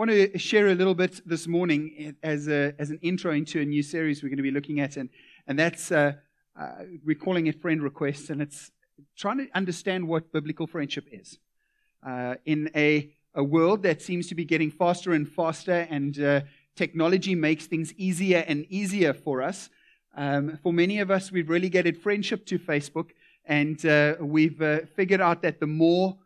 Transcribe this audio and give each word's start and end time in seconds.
want 0.00 0.10
to 0.10 0.38
share 0.38 0.68
a 0.68 0.74
little 0.74 0.94
bit 0.94 1.20
this 1.26 1.46
morning 1.46 2.16
as, 2.22 2.48
a, 2.48 2.72
as 2.78 2.88
an 2.88 2.98
intro 3.02 3.32
into 3.32 3.60
a 3.60 3.64
new 3.66 3.82
series 3.82 4.22
we're 4.22 4.30
going 4.30 4.38
to 4.38 4.42
be 4.42 4.50
looking 4.50 4.80
at, 4.80 4.96
and, 4.96 5.10
and 5.46 5.58
that's 5.58 5.92
uh, 5.92 6.14
uh, 6.58 6.70
we're 7.04 7.14
calling 7.14 7.48
it 7.48 7.60
Friend 7.60 7.82
Requests, 7.82 8.30
and 8.30 8.40
it's 8.40 8.70
trying 9.14 9.36
to 9.36 9.48
understand 9.54 10.08
what 10.08 10.32
biblical 10.32 10.66
friendship 10.66 11.04
is. 11.12 11.38
Uh, 12.02 12.36
in 12.46 12.70
a, 12.74 13.12
a 13.34 13.44
world 13.44 13.82
that 13.82 14.00
seems 14.00 14.26
to 14.28 14.34
be 14.34 14.42
getting 14.42 14.70
faster 14.70 15.12
and 15.12 15.28
faster, 15.28 15.86
and 15.90 16.18
uh, 16.18 16.40
technology 16.76 17.34
makes 17.34 17.66
things 17.66 17.92
easier 17.98 18.42
and 18.48 18.64
easier 18.70 19.12
for 19.12 19.42
us, 19.42 19.68
um, 20.16 20.58
for 20.62 20.72
many 20.72 21.00
of 21.00 21.10
us, 21.10 21.30
we've 21.30 21.50
relegated 21.50 21.98
friendship 21.98 22.46
to 22.46 22.58
Facebook, 22.58 23.10
and 23.44 23.84
uh, 23.84 24.14
we've 24.18 24.62
uh, 24.62 24.78
figured 24.96 25.20
out 25.20 25.42
that 25.42 25.60
the 25.60 25.66
more 25.66 26.16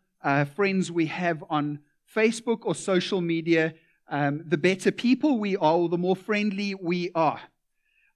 friends 0.55 0.93
we 0.93 1.07
have 1.07 1.43
on 1.51 1.81
Facebook 2.15 2.61
or 2.63 2.75
social 2.75 3.21
media, 3.21 3.75
um, 4.09 4.43
the 4.47 4.59
better 4.59 4.91
people 4.91 5.39
we 5.39 5.57
are, 5.57 5.75
or 5.75 5.89
the 5.89 5.99
more 5.99 6.17
friendly 6.17 6.75
we 6.75 7.11
are. 7.15 7.41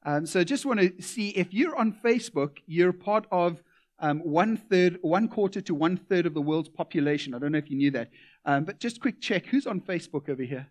Um, 0.05 0.27
so, 0.27 0.45
just 0.45 0.65
want 0.65 0.81
to 0.81 1.03
see 1.03 1.31
if 1.31 1.53
you're 1.53 1.77
on 1.77 1.93
Facebook, 2.05 2.59
you're 2.67 2.93
part 2.93 3.27
of 3.31 3.63
um, 3.99 4.21
one 4.21 4.57
third, 4.57 4.99
one 5.03 5.29
quarter 5.29 5.61
to 5.63 5.75
one 5.75 5.97
third 5.97 6.27
of 6.27 6.35
the 6.35 6.41
world's 6.41 6.69
population. 6.69 7.35
I 7.35 7.39
don't 7.39 7.53
know 7.53 7.59
if 7.59 7.71
you 7.71 7.77
knew 7.77 7.91
that, 7.93 8.11
um, 8.45 8.65
but 8.65 8.79
just 8.79 9.01
quick 9.01 9.21
check: 9.21 9.47
who's 9.47 9.67
on 9.67 9.81
Facebook 9.81 10.29
over 10.29 10.43
here? 10.43 10.69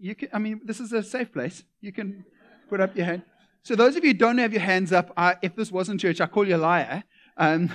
You 0.00 0.14
can. 0.14 0.28
I 0.32 0.38
mean, 0.38 0.60
this 0.64 0.80
is 0.80 0.92
a 0.92 1.02
safe 1.02 1.32
place. 1.32 1.64
You 1.80 1.92
can 1.92 2.24
put 2.68 2.80
up 2.80 2.96
your 2.96 3.06
hand. 3.06 3.22
So, 3.62 3.76
those 3.76 3.96
of 3.96 4.04
you 4.04 4.10
who 4.10 4.18
don't 4.18 4.38
have 4.38 4.52
your 4.52 4.62
hands 4.62 4.92
up, 4.92 5.12
uh, 5.16 5.34
if 5.42 5.54
this 5.54 5.70
wasn't 5.70 6.00
church, 6.00 6.20
I 6.20 6.26
call 6.26 6.48
you 6.48 6.56
a 6.56 6.58
liar. 6.58 7.04
Um, 7.36 7.70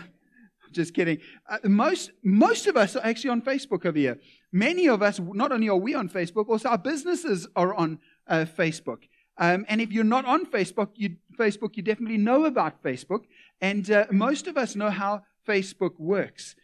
just 0.74 0.94
kidding. 0.94 1.20
Uh, 1.50 1.58
most, 1.64 2.12
most 2.24 2.68
of 2.68 2.78
us 2.78 2.96
are 2.96 3.06
actually 3.06 3.30
on 3.30 3.42
Facebook 3.42 3.86
over 3.86 3.98
here. 3.98 4.20
Many 4.52 4.88
of 4.88 5.02
us, 5.02 5.20
not 5.20 5.52
only 5.52 5.70
are 5.70 5.78
we 5.78 5.94
on 5.96 6.10
Facebook, 6.10 6.50
also 6.50 6.70
our 6.70 6.78
businesses 6.78 7.48
are 7.56 7.74
on 7.74 8.00
uh, 8.28 8.46
Facebook. 8.46 9.04
Um, 9.38 9.66
and 9.68 9.82
if 9.82 9.92
you're 9.92 10.04
not 10.04 10.26
on 10.26 10.46
Facebook, 10.46 10.90
you, 10.96 11.16
Facebook, 11.38 11.76
you 11.76 11.84
definitely 11.84 12.18
know 12.18 12.46
about 12.46 12.84
Facebook. 12.84 13.24
And 13.62 13.90
uh, 13.90 14.06
most 14.12 14.48
of 14.48 14.58
us 14.58 14.76
know 14.76 14.90
how 14.90 15.24
Facebook 15.48 16.00
works. 16.00 16.56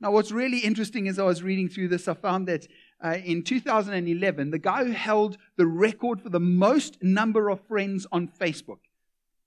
Now, 0.00 0.12
what's 0.12 0.32
really 0.32 0.58
interesting 0.58 1.08
as 1.08 1.18
I 1.18 1.24
was 1.24 1.42
reading 1.42 1.68
through 1.68 1.88
this, 1.88 2.08
I 2.08 2.14
found 2.14 2.48
that 2.48 2.66
uh, 3.02 3.18
in 3.24 3.42
2011, 3.42 4.50
the 4.50 4.58
guy 4.58 4.84
who 4.84 4.92
held 4.92 5.36
the 5.56 5.66
record 5.66 6.20
for 6.20 6.28
the 6.28 6.40
most 6.40 7.02
number 7.02 7.50
of 7.50 7.60
friends 7.66 8.06
on 8.12 8.28
Facebook, 8.28 8.78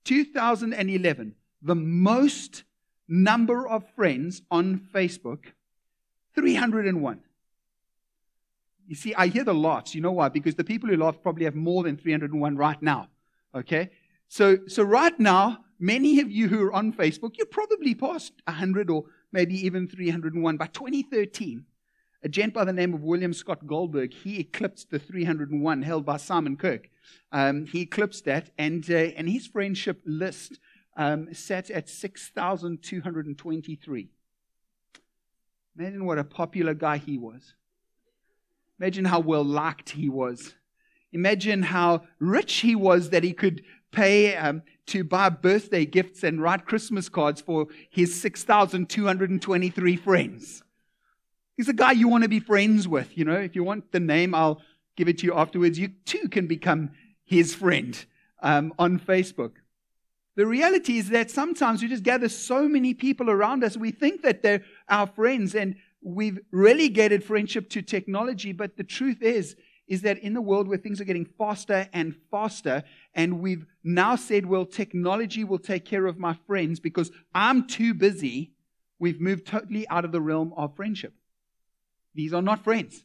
2011, 0.04 1.34
the 1.62 1.74
most 1.74 2.64
number 3.08 3.66
of 3.66 3.84
friends 3.94 4.42
on 4.50 4.80
Facebook, 4.94 5.46
301. 6.34 7.20
You 8.86 8.94
see, 8.94 9.14
I 9.14 9.28
hear 9.28 9.44
the 9.44 9.54
laughs. 9.54 9.94
You 9.94 10.00
know 10.00 10.12
why? 10.12 10.28
Because 10.28 10.54
the 10.54 10.64
people 10.64 10.88
who 10.88 10.96
laugh 10.96 11.16
probably 11.22 11.44
have 11.44 11.54
more 11.54 11.82
than 11.82 11.96
301 11.96 12.56
right 12.56 12.82
now. 12.82 13.08
Okay? 13.54 13.90
So, 14.28 14.58
so 14.66 14.82
right 14.82 15.18
now, 15.18 15.64
many 15.78 16.20
of 16.20 16.30
you 16.30 16.48
who 16.48 16.62
are 16.64 16.72
on 16.72 16.92
Facebook, 16.92 17.36
you're 17.36 17.46
probably 17.46 17.94
past 17.94 18.32
100 18.46 18.90
or 18.90 19.04
maybe 19.32 19.54
even 19.66 19.88
301. 19.88 20.56
By 20.56 20.66
2013, 20.66 21.64
a 22.22 22.28
gent 22.28 22.54
by 22.54 22.64
the 22.64 22.72
name 22.72 22.94
of 22.94 23.02
William 23.02 23.32
Scott 23.32 23.66
Goldberg, 23.66 24.12
he 24.12 24.40
eclipsed 24.40 24.90
the 24.90 24.98
301 24.98 25.82
held 25.82 26.04
by 26.04 26.16
Simon 26.16 26.56
Kirk. 26.56 26.88
Um, 27.32 27.66
he 27.66 27.82
eclipsed 27.82 28.24
that, 28.24 28.50
and, 28.58 28.88
uh, 28.90 28.94
and 28.94 29.28
his 29.28 29.46
friendship 29.46 30.00
list 30.06 30.58
um, 30.96 31.34
sat 31.34 31.70
at 31.70 31.88
6,223. 31.88 34.08
Imagine 35.76 36.04
what 36.04 36.18
a 36.18 36.24
popular 36.24 36.74
guy 36.74 36.98
he 36.98 37.18
was. 37.18 37.54
Imagine 38.78 39.04
how 39.04 39.18
well 39.20 39.44
liked 39.44 39.90
he 39.90 40.08
was. 40.08 40.54
Imagine 41.12 41.62
how 41.62 42.02
rich 42.18 42.54
he 42.56 42.74
was 42.74 43.10
that 43.10 43.22
he 43.24 43.32
could 43.32 43.62
pay 43.92 44.36
um, 44.36 44.62
to 44.86 45.04
buy 45.04 45.28
birthday 45.28 45.86
gifts 45.86 46.24
and 46.24 46.42
write 46.42 46.66
Christmas 46.66 47.08
cards 47.08 47.40
for 47.40 47.68
his 47.90 48.20
6,223 48.20 49.96
friends. 49.96 50.64
He's 51.56 51.68
a 51.68 51.72
guy 51.72 51.92
you 51.92 52.08
want 52.08 52.24
to 52.24 52.28
be 52.28 52.40
friends 52.40 52.88
with. 52.88 53.16
You 53.16 53.24
know, 53.24 53.36
if 53.36 53.54
you 53.54 53.62
want 53.62 53.92
the 53.92 54.00
name, 54.00 54.34
I'll 54.34 54.60
give 54.96 55.08
it 55.08 55.18
to 55.18 55.26
you 55.26 55.34
afterwards. 55.34 55.78
You 55.78 55.92
too 56.04 56.28
can 56.28 56.48
become 56.48 56.90
his 57.24 57.54
friend 57.54 58.04
um, 58.42 58.74
on 58.78 58.98
Facebook. 58.98 59.52
The 60.36 60.46
reality 60.46 60.98
is 60.98 61.10
that 61.10 61.30
sometimes 61.30 61.82
we 61.82 61.88
just 61.88 62.02
gather 62.02 62.28
so 62.28 62.68
many 62.68 62.92
people 62.92 63.30
around 63.30 63.62
us, 63.62 63.76
we 63.76 63.92
think 63.92 64.22
that 64.22 64.42
they're 64.42 64.64
our 64.88 65.06
friends, 65.06 65.54
and 65.54 65.76
we've 66.02 66.40
relegated 66.50 67.22
friendship 67.22 67.70
to 67.70 67.82
technology. 67.82 68.52
But 68.52 68.76
the 68.76 68.84
truth 68.84 69.22
is, 69.22 69.56
is 69.86 70.02
that 70.02 70.18
in 70.18 70.34
the 70.34 70.40
world 70.40 70.66
where 70.66 70.78
things 70.78 71.00
are 71.00 71.04
getting 71.04 71.26
faster 71.38 71.88
and 71.92 72.16
faster, 72.30 72.82
and 73.14 73.40
we've 73.40 73.66
now 73.84 74.16
said, 74.16 74.46
well, 74.46 74.66
technology 74.66 75.44
will 75.44 75.58
take 75.58 75.84
care 75.84 76.06
of 76.06 76.18
my 76.18 76.36
friends 76.46 76.80
because 76.80 77.10
I'm 77.34 77.66
too 77.66 77.94
busy, 77.94 78.52
we've 78.98 79.20
moved 79.20 79.46
totally 79.46 79.86
out 79.88 80.04
of 80.04 80.12
the 80.12 80.20
realm 80.20 80.52
of 80.56 80.74
friendship. 80.74 81.14
These 82.14 82.32
are 82.32 82.42
not 82.42 82.64
friends. 82.64 83.04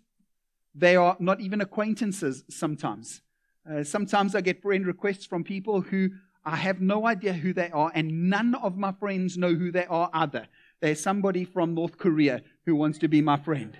They 0.74 0.96
are 0.96 1.18
not 1.20 1.42
even 1.42 1.62
acquaintances 1.62 2.44
sometimes. 2.50 3.22
Uh, 3.70 3.84
sometimes 3.84 4.34
I 4.34 4.42
get 4.42 4.62
friend 4.62 4.86
requests 4.86 5.26
from 5.26 5.44
people 5.44 5.82
who 5.82 6.12
I 6.46 6.56
have 6.56 6.82
no 6.82 7.06
idea 7.06 7.34
who 7.34 7.54
they 7.54 7.70
are, 7.72 7.92
and 7.94 8.30
none 8.30 8.56
of 8.56 8.78
my 8.78 8.92
friends 8.94 9.38
know 9.38 9.54
who 9.54 9.72
they 9.72 9.86
are 9.86 10.10
either. 10.14 10.48
There's 10.80 11.02
somebody 11.02 11.44
from 11.44 11.76
North 11.76 11.98
Korea 11.98 12.42
who 12.66 12.76
wants 12.76 12.98
to 13.00 13.08
be 13.08 13.22
my 13.22 13.38
friend, 13.38 13.78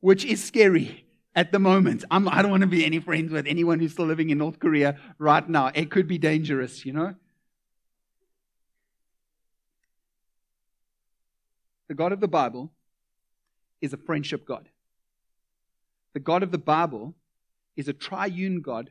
which 0.00 0.24
is 0.24 0.42
scary 0.42 1.04
at 1.34 1.52
the 1.52 1.58
moment. 1.58 2.04
I'm, 2.10 2.28
I 2.28 2.36
do 2.36 2.42
not 2.44 2.50
want 2.50 2.60
to 2.62 2.66
be 2.66 2.84
any 2.84 3.00
friends 3.00 3.30
with 3.30 3.46
anyone 3.46 3.78
who's 3.78 3.92
still 3.92 4.06
living 4.06 4.30
in 4.30 4.38
North 4.38 4.58
Korea 4.58 4.98
right 5.18 5.46
now. 5.48 5.70
It 5.74 5.90
could 5.90 6.08
be 6.08 6.18
dangerous, 6.18 6.86
you 6.86 6.92
know? 6.92 7.14
The 11.88 11.94
God 11.94 12.12
of 12.12 12.20
the 12.20 12.28
Bible 12.28 12.72
is 13.80 13.92
a 13.92 13.98
friendship 13.98 14.46
God. 14.46 14.68
The 16.14 16.20
God 16.20 16.42
of 16.42 16.50
the 16.50 16.58
Bible 16.58 17.14
is 17.76 17.88
a 17.88 17.92
triune 17.92 18.62
God, 18.62 18.90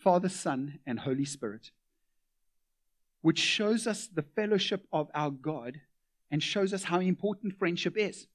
Father, 0.00 0.28
Son, 0.28 0.80
and 0.86 1.00
Holy 1.00 1.24
Spirit, 1.24 1.70
which 3.24 3.38
shows 3.38 3.86
us 3.86 4.06
the 4.06 4.20
fellowship 4.20 4.86
of 4.92 5.10
our 5.14 5.30
God 5.30 5.80
and 6.30 6.42
shows 6.42 6.74
us 6.74 6.84
how 6.84 7.00
important 7.00 7.58
friendship 7.58 7.96
is. 7.96 8.26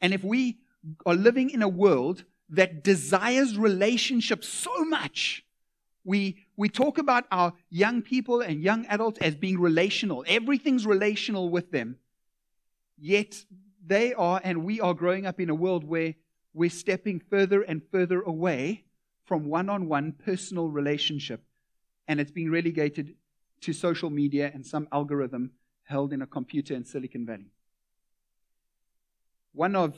And 0.00 0.12
if 0.12 0.24
we 0.24 0.58
are 1.06 1.14
living 1.14 1.50
in 1.50 1.62
a 1.62 1.68
world 1.68 2.24
that 2.48 2.82
desires 2.82 3.56
relationship 3.56 4.42
so 4.42 4.84
much, 4.84 5.44
we, 6.04 6.46
we 6.56 6.68
talk 6.68 6.98
about 6.98 7.26
our 7.30 7.52
young 7.70 8.02
people 8.02 8.40
and 8.40 8.60
young 8.60 8.86
adults 8.86 9.20
as 9.20 9.36
being 9.36 9.60
relational. 9.60 10.24
Everything's 10.26 10.84
relational 10.84 11.48
with 11.48 11.70
them. 11.70 11.94
Yet 12.98 13.44
they 13.86 14.14
are 14.14 14.40
and 14.42 14.64
we 14.64 14.80
are 14.80 14.94
growing 14.94 15.26
up 15.26 15.38
in 15.38 15.48
a 15.48 15.54
world 15.54 15.84
where 15.84 16.16
we're 16.54 16.70
stepping 16.70 17.22
further 17.30 17.62
and 17.62 17.82
further 17.92 18.20
away 18.22 18.82
from 19.26 19.44
one 19.44 19.68
on 19.68 19.86
one 19.86 20.10
personal 20.10 20.68
relationship. 20.68 21.44
And 22.08 22.18
it's 22.18 22.32
being 22.32 22.50
relegated 22.50 23.14
to 23.62 23.72
social 23.72 24.10
media 24.10 24.50
and 24.54 24.66
some 24.66 24.88
algorithm 24.92 25.50
held 25.84 26.12
in 26.12 26.22
a 26.22 26.26
computer 26.26 26.74
in 26.74 26.84
Silicon 26.84 27.26
Valley. 27.26 27.50
One 29.52 29.74
of 29.74 29.96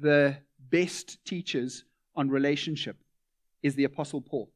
the 0.00 0.36
best 0.70 1.24
teachers 1.24 1.84
on 2.14 2.28
relationship 2.28 2.96
is 3.62 3.74
the 3.74 3.84
Apostle 3.84 4.20
Paul. 4.20 4.50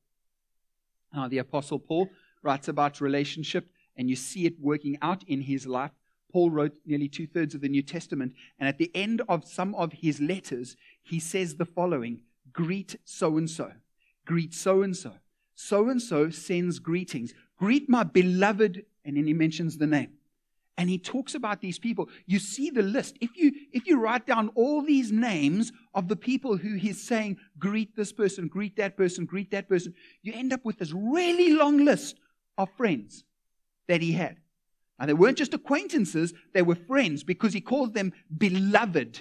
Now, 1.15 1.29
the 1.29 1.39
Apostle 1.39 1.79
Paul 1.79 2.11
writes 2.43 2.69
about 2.69 3.01
relationship, 3.01 3.69
and 3.97 4.09
you 4.09 4.17
see 4.17 4.47
it 4.47 4.61
working 4.61 4.99
out 5.03 5.23
in 5.25 5.43
his 5.43 5.67
life 5.67 5.93
Paul 6.33 6.51
wrote 6.51 6.75
nearly 6.87 7.09
two 7.09 7.27
thirds 7.27 7.55
of 7.55 7.61
the 7.61 7.69
New 7.69 7.83
Testament. 7.83 8.35
And 8.59 8.69
at 8.69 8.79
the 8.79 8.91
end 8.95 9.23
of 9.29 9.47
some 9.47 9.75
of 9.75 9.93
his 9.93 10.21
letters, 10.21 10.77
he 11.03 11.21
says 11.21 11.57
the 11.57 11.65
following 11.65 12.21
Greet 12.53 12.97
so 13.05 13.37
and 13.37 13.49
so. 13.49 13.73
Greet 14.25 14.55
so 14.55 14.83
and 14.83 14.97
so. 14.97 15.13
So 15.63 15.91
and 15.91 16.01
so 16.01 16.31
sends 16.31 16.79
greetings. 16.79 17.35
Greet 17.59 17.87
my 17.87 18.03
beloved. 18.03 18.87
And 19.05 19.19
then 19.19 19.27
he 19.27 19.35
mentions 19.35 19.77
the 19.77 19.87
name. 19.87 20.13
And 20.79 20.89
he 20.89 20.97
talks 20.97 21.35
about 21.35 21.61
these 21.61 21.79
people. 21.79 22.09
You 22.25 22.39
see 22.39 22.71
the 22.71 22.83
list. 22.83 23.19
If 23.21 23.37
you, 23.37 23.53
if 23.71 23.87
you 23.87 24.01
write 24.01 24.27
down 24.27 24.49
all 24.55 24.81
these 24.81 25.13
names 25.13 25.71
of 25.95 26.09
the 26.09 26.17
people 26.17 26.57
who 26.57 26.77
he's 26.77 27.07
saying, 27.07 27.37
greet 27.59 27.95
this 27.95 28.11
person, 28.11 28.49
greet 28.49 28.77
that 28.77 28.97
person, 28.97 29.27
greet 29.27 29.51
that 29.51 29.69
person, 29.69 29.93
you 30.23 30.33
end 30.33 30.55
up 30.55 30.65
with 30.65 30.79
this 30.79 30.93
really 30.93 31.53
long 31.53 31.85
list 31.85 32.17
of 32.57 32.71
friends 32.79 33.25
that 33.87 34.01
he 34.01 34.13
had. 34.13 34.39
And 34.99 35.11
they 35.11 35.15
weren't 35.15 35.39
just 35.39 35.53
acquaintances, 35.53 36.33
they 36.55 36.63
were 36.63 36.75
friends 36.75 37.23
because 37.23 37.53
he 37.53 37.61
called 37.61 37.93
them 37.93 38.15
beloved. 38.37 39.21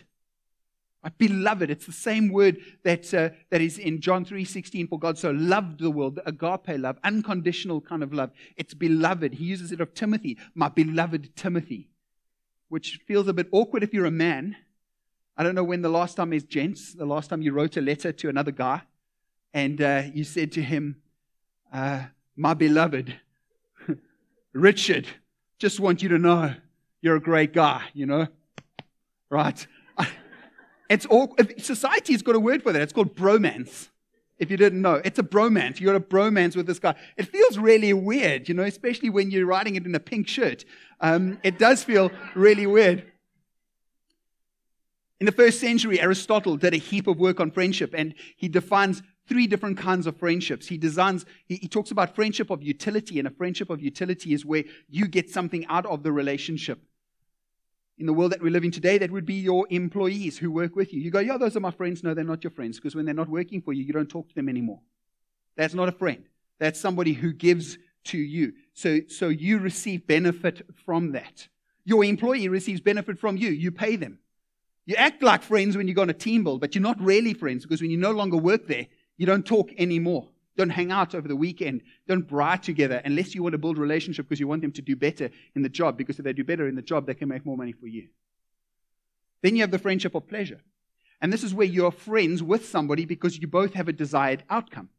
Right? 1.03 1.17
Beloved, 1.17 1.69
it's 1.69 1.85
the 1.85 1.91
same 1.91 2.29
word 2.29 2.57
that, 2.83 3.13
uh, 3.13 3.29
that 3.49 3.61
is 3.61 3.77
in 3.77 4.01
John 4.01 4.25
3.16, 4.25 4.89
for 4.89 4.99
God 4.99 5.17
so 5.17 5.31
loved 5.31 5.79
the 5.79 5.89
world, 5.89 6.15
the 6.15 6.27
agape 6.27 6.79
love, 6.79 6.97
unconditional 7.03 7.81
kind 7.81 8.03
of 8.03 8.13
love. 8.13 8.31
It's 8.57 8.73
beloved. 8.73 9.35
He 9.35 9.45
uses 9.45 9.71
it 9.71 9.81
of 9.81 9.93
Timothy, 9.93 10.37
my 10.55 10.67
beloved 10.69 11.35
Timothy, 11.35 11.89
which 12.67 12.99
feels 13.07 13.27
a 13.27 13.33
bit 13.33 13.47
awkward 13.51 13.83
if 13.83 13.93
you're 13.93 14.05
a 14.05 14.11
man. 14.11 14.57
I 15.37 15.43
don't 15.43 15.55
know 15.55 15.63
when 15.63 15.81
the 15.81 15.89
last 15.89 16.15
time 16.15 16.33
is, 16.33 16.43
gents, 16.43 16.93
the 16.93 17.05
last 17.05 17.29
time 17.29 17.41
you 17.41 17.53
wrote 17.53 17.77
a 17.77 17.81
letter 17.81 18.11
to 18.11 18.29
another 18.29 18.51
guy 18.51 18.81
and 19.53 19.81
uh, 19.81 20.03
you 20.13 20.23
said 20.23 20.51
to 20.53 20.61
him, 20.61 21.01
uh, 21.73 22.03
My 22.35 22.53
beloved, 22.53 23.15
Richard, 24.53 25.07
just 25.57 25.79
want 25.79 26.03
you 26.03 26.09
to 26.09 26.17
know 26.17 26.53
you're 27.01 27.15
a 27.15 27.21
great 27.21 27.53
guy, 27.53 27.83
you 27.93 28.05
know? 28.05 28.27
Right? 29.29 29.65
It's 30.89 31.05
all, 31.05 31.35
society's 31.57 32.21
got 32.21 32.35
a 32.35 32.39
word 32.39 32.63
for 32.63 32.73
that. 32.73 32.81
It's 32.81 32.93
called 32.93 33.15
bromance. 33.15 33.89
If 34.39 34.49
you 34.49 34.57
didn't 34.57 34.81
know, 34.81 34.95
it's 35.03 35.19
a 35.19 35.23
bromance. 35.23 35.79
You 35.79 35.85
got 35.85 35.95
a 35.95 35.99
bromance 35.99 36.55
with 36.55 36.65
this 36.65 36.79
guy. 36.79 36.95
It 37.17 37.23
feels 37.23 37.57
really 37.57 37.93
weird, 37.93 38.47
you 38.47 38.55
know, 38.55 38.63
especially 38.63 39.09
when 39.09 39.29
you're 39.31 39.45
writing 39.45 39.75
it 39.75 39.85
in 39.85 39.93
a 39.93 39.99
pink 39.99 40.27
shirt. 40.27 40.63
Um, 41.01 41.39
it 41.43 41.59
does 41.59 41.83
feel 41.83 42.09
really 42.35 42.65
weird. 42.65 43.05
In 45.19 45.25
the 45.25 45.33
first 45.33 45.59
century, 45.59 45.99
Aristotle 45.99 46.55
did 46.55 46.73
a 46.73 46.77
heap 46.77 47.05
of 47.07 47.19
work 47.19 47.41
on 47.41 47.51
friendship, 47.51 47.93
and 47.95 48.15
he 48.37 48.47
defines 48.47 49.03
three 49.27 49.45
different 49.45 49.77
kinds 49.77 50.07
of 50.07 50.17
friendships. 50.17 50.67
He 50.67 50.77
designs, 50.77 51.25
he, 51.45 51.57
he, 51.57 51.67
talks 51.67 51.91
about 51.91 52.15
friendship 52.15 52.49
of 52.49 52.63
utility, 52.63 53.19
and 53.19 53.27
a 53.27 53.31
friendship 53.31 53.69
of 53.69 53.81
utility 53.81 54.33
is 54.33 54.45
where 54.45 54.63
you 54.87 55.07
get 55.07 55.29
something 55.29 55.65
out 55.67 55.85
of 55.85 56.03
the 56.03 56.11
relationship. 56.13 56.81
In 57.99 58.05
the 58.05 58.13
world 58.13 58.31
that 58.31 58.41
we're 58.41 58.51
living 58.51 58.71
today, 58.71 58.97
that 58.97 59.11
would 59.11 59.25
be 59.25 59.35
your 59.35 59.67
employees 59.69 60.37
who 60.37 60.49
work 60.51 60.75
with 60.75 60.93
you. 60.93 61.01
You 61.01 61.11
go, 61.11 61.19
yeah, 61.19 61.37
those 61.37 61.57
are 61.57 61.59
my 61.59 61.71
friends. 61.71 62.01
No, 62.01 62.13
they're 62.13 62.23
not 62.23 62.43
your 62.43 62.51
friends, 62.51 62.77
because 62.77 62.95
when 62.95 63.05
they're 63.05 63.13
not 63.13 63.27
working 63.27 63.61
for 63.61 63.73
you, 63.73 63.83
you 63.83 63.91
don't 63.91 64.09
talk 64.09 64.29
to 64.29 64.35
them 64.35 64.47
anymore. 64.47 64.79
That's 65.57 65.73
not 65.73 65.89
a 65.89 65.91
friend. 65.91 66.23
That's 66.59 66.79
somebody 66.79 67.11
who 67.11 67.33
gives 67.33 67.77
to 68.05 68.17
you. 68.17 68.53
So, 68.73 69.01
so 69.09 69.27
you 69.27 69.59
receive 69.59 70.07
benefit 70.07 70.65
from 70.85 71.11
that. 71.11 71.49
Your 71.83 72.05
employee 72.05 72.47
receives 72.47 72.79
benefit 72.79 73.19
from 73.19 73.35
you. 73.35 73.49
You 73.49 73.71
pay 73.71 73.97
them. 73.97 74.19
You 74.85 74.95
act 74.95 75.21
like 75.21 75.43
friends 75.43 75.75
when 75.75 75.87
you 75.87 75.93
go 75.93 76.01
on 76.01 76.09
a 76.09 76.13
team 76.13 76.43
build, 76.43 76.61
but 76.61 76.75
you're 76.75 76.81
not 76.81 77.01
really 77.01 77.33
friends 77.33 77.63
because 77.63 77.81
when 77.81 77.91
you 77.91 77.97
no 77.97 78.11
longer 78.11 78.37
work 78.37 78.67
there, 78.67 78.87
you 79.17 79.25
don't 79.25 79.45
talk 79.45 79.71
anymore. 79.77 80.29
Don't 80.59 80.71
hang 80.71 80.91
out 80.91 81.15
over 81.15 81.25
the 81.25 81.37
weekend. 81.37 81.83
Don't 82.05 82.27
braai 82.27 82.61
together 82.61 83.01
unless 83.05 83.33
you 83.33 83.41
want 83.41 83.53
to 83.53 83.57
build 83.57 83.77
relationship 83.77 84.27
because 84.27 84.41
you 84.41 84.47
want 84.49 84.61
them 84.61 84.73
to 84.73 84.81
do 84.81 84.93
better 84.93 85.29
in 85.55 85.61
the 85.61 85.69
job. 85.69 85.97
Because 85.97 86.19
if 86.19 86.25
they 86.25 86.33
do 86.33 86.43
better 86.43 86.67
in 86.67 86.75
the 86.75 86.81
job, 86.81 87.07
they 87.07 87.13
can 87.13 87.29
make 87.29 87.45
more 87.45 87.55
money 87.55 87.71
for 87.71 87.87
you. 87.87 88.09
Then 89.41 89.55
you 89.55 89.61
have 89.61 89.71
the 89.71 89.79
friendship 89.79 90.15
of 90.15 90.27
pleasure. 90.27 90.59
And 91.21 91.31
this 91.31 91.45
is 91.45 91.53
where 91.53 91.65
you're 91.65 91.91
friends 91.91 92.43
with 92.43 92.67
somebody 92.67 93.05
because 93.05 93.39
you 93.39 93.47
both 93.47 93.73
have 93.75 93.87
a 93.87 93.93
desired 93.93 94.43
outcome. 94.49 94.89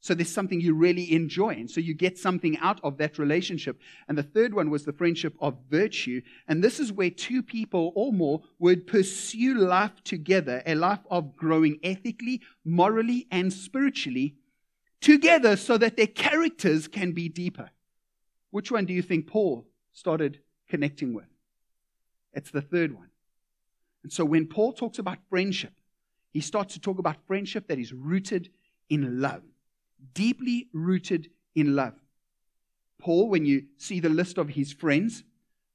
So 0.00 0.14
there's 0.14 0.32
something 0.32 0.58
you 0.58 0.72
really 0.72 1.12
enjoy. 1.12 1.50
And 1.50 1.70
so 1.70 1.82
you 1.82 1.92
get 1.92 2.16
something 2.16 2.56
out 2.60 2.80
of 2.82 2.96
that 2.96 3.18
relationship. 3.18 3.78
And 4.08 4.16
the 4.16 4.22
third 4.22 4.54
one 4.54 4.70
was 4.70 4.86
the 4.86 4.94
friendship 4.94 5.34
of 5.38 5.58
virtue. 5.68 6.22
And 6.48 6.64
this 6.64 6.80
is 6.80 6.94
where 6.94 7.10
two 7.10 7.42
people 7.42 7.92
or 7.94 8.10
more 8.10 8.40
would 8.58 8.86
pursue 8.86 9.54
life 9.54 10.02
together, 10.02 10.62
a 10.64 10.74
life 10.74 11.04
of 11.10 11.36
growing 11.36 11.78
ethically, 11.82 12.40
morally, 12.64 13.26
and 13.30 13.52
spiritually 13.52 14.36
together 15.04 15.56
so 15.56 15.76
that 15.78 15.96
their 15.96 16.06
characters 16.06 16.88
can 16.88 17.12
be 17.12 17.28
deeper. 17.28 17.70
Which 18.50 18.70
one 18.70 18.86
do 18.86 18.92
you 18.92 19.02
think 19.02 19.26
Paul 19.26 19.66
started 19.92 20.40
connecting 20.68 21.14
with? 21.14 21.26
It's 22.32 22.50
the 22.50 22.62
third 22.62 22.94
one. 22.94 23.10
And 24.02 24.12
so 24.12 24.24
when 24.24 24.46
Paul 24.46 24.72
talks 24.72 24.98
about 24.98 25.18
friendship, 25.28 25.72
he 26.30 26.40
starts 26.40 26.74
to 26.74 26.80
talk 26.80 26.98
about 26.98 27.16
friendship 27.26 27.68
that 27.68 27.78
is 27.78 27.92
rooted 27.92 28.50
in 28.88 29.20
love 29.20 29.42
deeply 30.12 30.68
rooted 30.72 31.30
in 31.54 31.74
love. 31.74 31.94
Paul, 33.00 33.28
when 33.28 33.46
you 33.46 33.64
see 33.76 34.00
the 34.00 34.08
list 34.08 34.38
of 34.38 34.50
his 34.50 34.72
friends, 34.72 35.24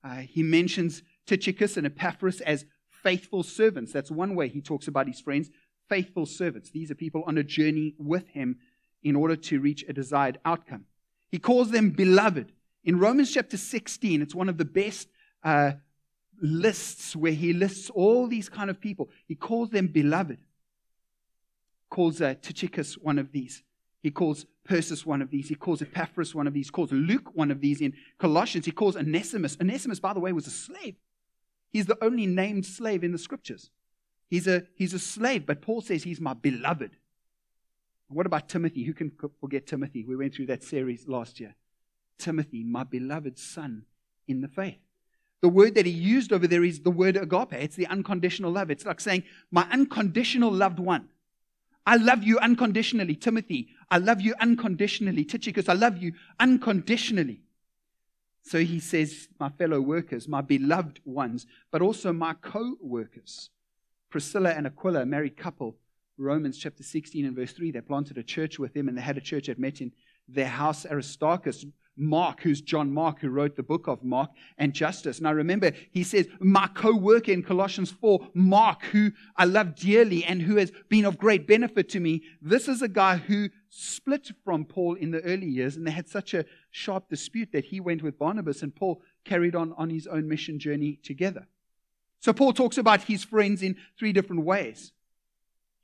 uh, 0.04 0.18
he 0.18 0.44
mentions 0.44 1.02
Tychicus 1.26 1.78
and 1.78 1.86
Epaphras 1.86 2.42
as 2.42 2.66
faithful 2.90 3.44
servants. 3.44 3.92
That's 3.92 4.12
one 4.12 4.36
way 4.36 4.48
he 4.48 4.62
talks 4.62 4.88
about 4.88 5.08
his 5.08 5.22
friends, 5.22 5.50
faithful 5.88 6.26
servants. 6.26 6.70
These 6.70 6.92
are 6.92 6.96
people 6.96 7.24
on 7.26 7.38
a 7.38 7.44
journey 7.44 7.96
with 7.98 8.28
him 8.30 8.58
in 9.04 9.16
order 9.16 9.36
to 9.36 9.60
reach 9.60 9.86
a 9.88 9.94
desired 9.94 10.40
outcome. 10.46 10.86
He 11.31 11.40
calls 11.40 11.72
them 11.72 11.92
beloved. 11.92 12.51
In 12.84 13.00
Romans 13.00 13.31
chapter 13.31 13.57
16, 13.57 14.22
it's 14.22 14.36
one 14.36 14.50
of 14.50 14.57
the 14.57 14.66
best 14.66 15.10
uh, 15.44 15.74
lists 16.42 17.16
where 17.16 17.31
he 17.31 17.54
lists 17.54 17.90
all 17.90 18.28
these 18.28 18.50
kind 18.50 18.69
of 18.69 18.80
people. 18.80 19.10
He 19.28 19.36
calls 19.36 19.69
them 19.69 19.88
beloved. 19.88 20.40
Calls 21.90 22.22
uh, 22.22 22.36
Tychicus 22.42 22.96
one 22.96 23.19
of 23.19 23.31
these. 23.31 23.63
He 24.01 24.12
calls 24.12 24.46
Persis 24.63 25.06
one 25.06 25.22
of 25.22 25.30
these. 25.30 25.50
He 25.50 25.56
calls 25.56 25.81
Epaphras 25.81 26.34
one 26.34 26.48
of 26.48 26.54
these. 26.54 26.68
He 26.68 26.72
calls 26.72 26.92
Luke 26.92 27.31
one 27.34 27.52
of 27.52 27.60
these 27.60 27.81
in 27.81 27.94
Colossians. 28.18 28.66
He 28.66 28.72
calls 28.72 28.95
Onesimus. 28.95 29.57
Onesimus, 29.60 30.00
by 30.00 30.13
the 30.13 30.19
way, 30.19 30.31
was 30.31 30.48
a 30.48 30.52
slave. 30.52 30.95
He's 31.72 31.86
the 31.86 31.98
only 32.04 32.25
named 32.25 32.66
slave 32.66 33.04
in 33.04 33.12
the 33.12 33.18
scriptures. 33.18 33.69
He's 34.30 34.48
a, 34.48 34.63
he's 34.75 34.94
a 34.94 35.00
slave, 35.00 35.45
but 35.45 35.62
Paul 35.62 35.81
says 35.81 36.04
he's 36.04 36.22
my 36.22 36.34
beloved. 36.34 36.92
What 38.10 38.26
about 38.26 38.50
Timothy? 38.50 38.84
Who 38.84 38.94
can 38.94 39.12
forget 39.40 39.68
Timothy? 39.68 40.04
We 40.04 40.16
went 40.16 40.34
through 40.34 40.48
that 40.48 40.64
series 40.64 41.08
last 41.08 41.40
year. 41.40 41.56
Timothy, 42.18 42.64
my 42.64 42.84
beloved 42.84 43.38
son 43.38 43.84
in 44.28 44.42
the 44.42 44.48
faith. 44.48 44.80
The 45.42 45.50
word 45.50 45.76
that 45.76 45.86
he 45.86 45.92
used 45.92 46.34
over 46.34 46.48
there 46.48 46.64
is 46.64 46.82
the 46.82 46.92
word 46.92 47.16
agape. 47.16 47.54
It's 47.54 47.76
the 47.76 47.88
unconditional 47.88 48.52
love. 48.52 48.72
It's 48.72 48.86
like 48.86 49.00
saying, 49.00 49.24
my 49.52 49.66
unconditional 49.72 50.52
loved 50.52 50.80
one. 50.80 51.08
I 51.86 51.96
love 51.96 52.24
you 52.24 52.38
unconditionally. 52.40 53.16
Timothy, 53.16 53.70
I 53.90 54.00
love 54.00 54.22
you 54.22 54.36
unconditionally. 54.42 55.24
Tychicus, 55.24 55.70
I 55.70 55.74
love 55.74 55.98
you 55.98 56.14
unconditionally. 56.40 57.42
So 58.44 58.60
he 58.60 58.80
says, 58.80 59.28
my 59.40 59.50
fellow 59.50 59.80
workers, 59.80 60.28
my 60.28 60.42
beloved 60.42 61.00
ones, 61.06 61.46
but 61.72 61.82
also 61.82 62.12
my 62.12 62.34
co 62.34 62.76
workers. 62.82 63.50
Priscilla 64.10 64.50
and 64.50 64.66
Aquila, 64.66 65.06
married 65.06 65.38
couple, 65.38 65.78
Romans 66.19 66.57
chapter 66.57 66.83
16 66.83 67.25
and 67.25 67.36
verse 67.36 67.54
3, 67.54 67.71
they 67.71 67.81
planted 67.81 68.18
a 68.18 68.24
church 68.24 68.60
with 68.60 68.75
him 68.75 68.88
and 68.88 68.98
they 68.98 69.01
had 69.01 69.18
a 69.18 69.21
church 69.21 69.48
that 69.48 69.57
met 69.57 69.81
in 69.81 69.92
their 70.27 70.48
house. 70.48 70.86
Aristarchus, 70.86 71.66
Mark, 71.95 72.42
who's 72.42 72.62
John 72.62 72.94
Mark, 72.94 73.19
who 73.19 73.30
wrote 73.30 73.56
the 73.56 73.63
book 73.63 73.88
of 73.88 74.04
Mark, 74.04 74.30
and 74.57 74.74
Justus. 74.74 75.21
Now 75.21 75.33
remember, 75.33 75.71
he 75.92 76.04
says, 76.04 76.27
my 76.39 76.68
co 76.68 76.95
worker 76.95 77.31
in 77.31 77.44
Colossians 77.44 77.92
4, 77.92 78.30
Mark, 78.33 78.83
who 78.86 79.12
I 79.36 79.45
love 79.45 79.75
dearly 79.75 80.24
and 80.24 80.42
who 80.42 80.57
has 80.57 80.71
been 80.89 81.06
of 81.06 81.18
great 81.18 81.48
benefit 81.48 81.89
to 81.89 82.00
me. 82.00 82.24
This 82.42 82.68
is 82.68 82.81
a 82.81 82.88
guy 82.88 83.18
who 83.18 83.50
split 83.69 84.31
from 84.44 84.66
Paul 84.66 84.95
in 84.95 85.12
the 85.12 85.21
early 85.21 85.48
years, 85.48 85.75
and 85.75 85.86
they 85.86 85.92
had 85.92 86.07
such 86.07 86.33
a 86.33 86.45
sharp 86.71 87.10
dispute 87.10 87.51
that 87.51 87.66
he 87.66 87.80
went 87.80 88.01
with 88.01 88.19
Barnabas, 88.19 88.62
and 88.62 88.75
Paul 88.75 89.01
carried 89.25 89.56
on 89.56 89.74
on 89.74 89.89
his 89.89 90.07
own 90.07 90.27
mission 90.27 90.60
journey 90.60 91.00
together. 91.04 91.48
So 92.21 92.33
Paul 92.33 92.54
talks 92.54 92.77
about 92.77 93.04
his 93.04 93.24
friends 93.24 93.63
in 93.63 93.77
three 93.98 94.12
different 94.12 94.44
ways. 94.44 94.92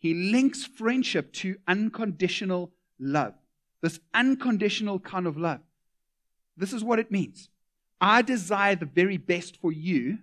He 0.05 0.13
links 0.13 0.63
friendship 0.63 1.33
to 1.33 1.57
unconditional 1.67 2.71
love, 2.99 3.33
this 3.81 3.99
unconditional 4.13 4.99
kind 4.99 5.25
of 5.25 5.35
love. 5.35 5.61
This 6.55 6.73
is 6.73 6.83
what 6.83 6.99
it 6.99 7.09
means 7.09 7.49
I 7.99 8.21
desire 8.21 8.75
the 8.75 8.85
very 8.85 9.17
best 9.17 9.57
for 9.59 9.71
you, 9.71 10.19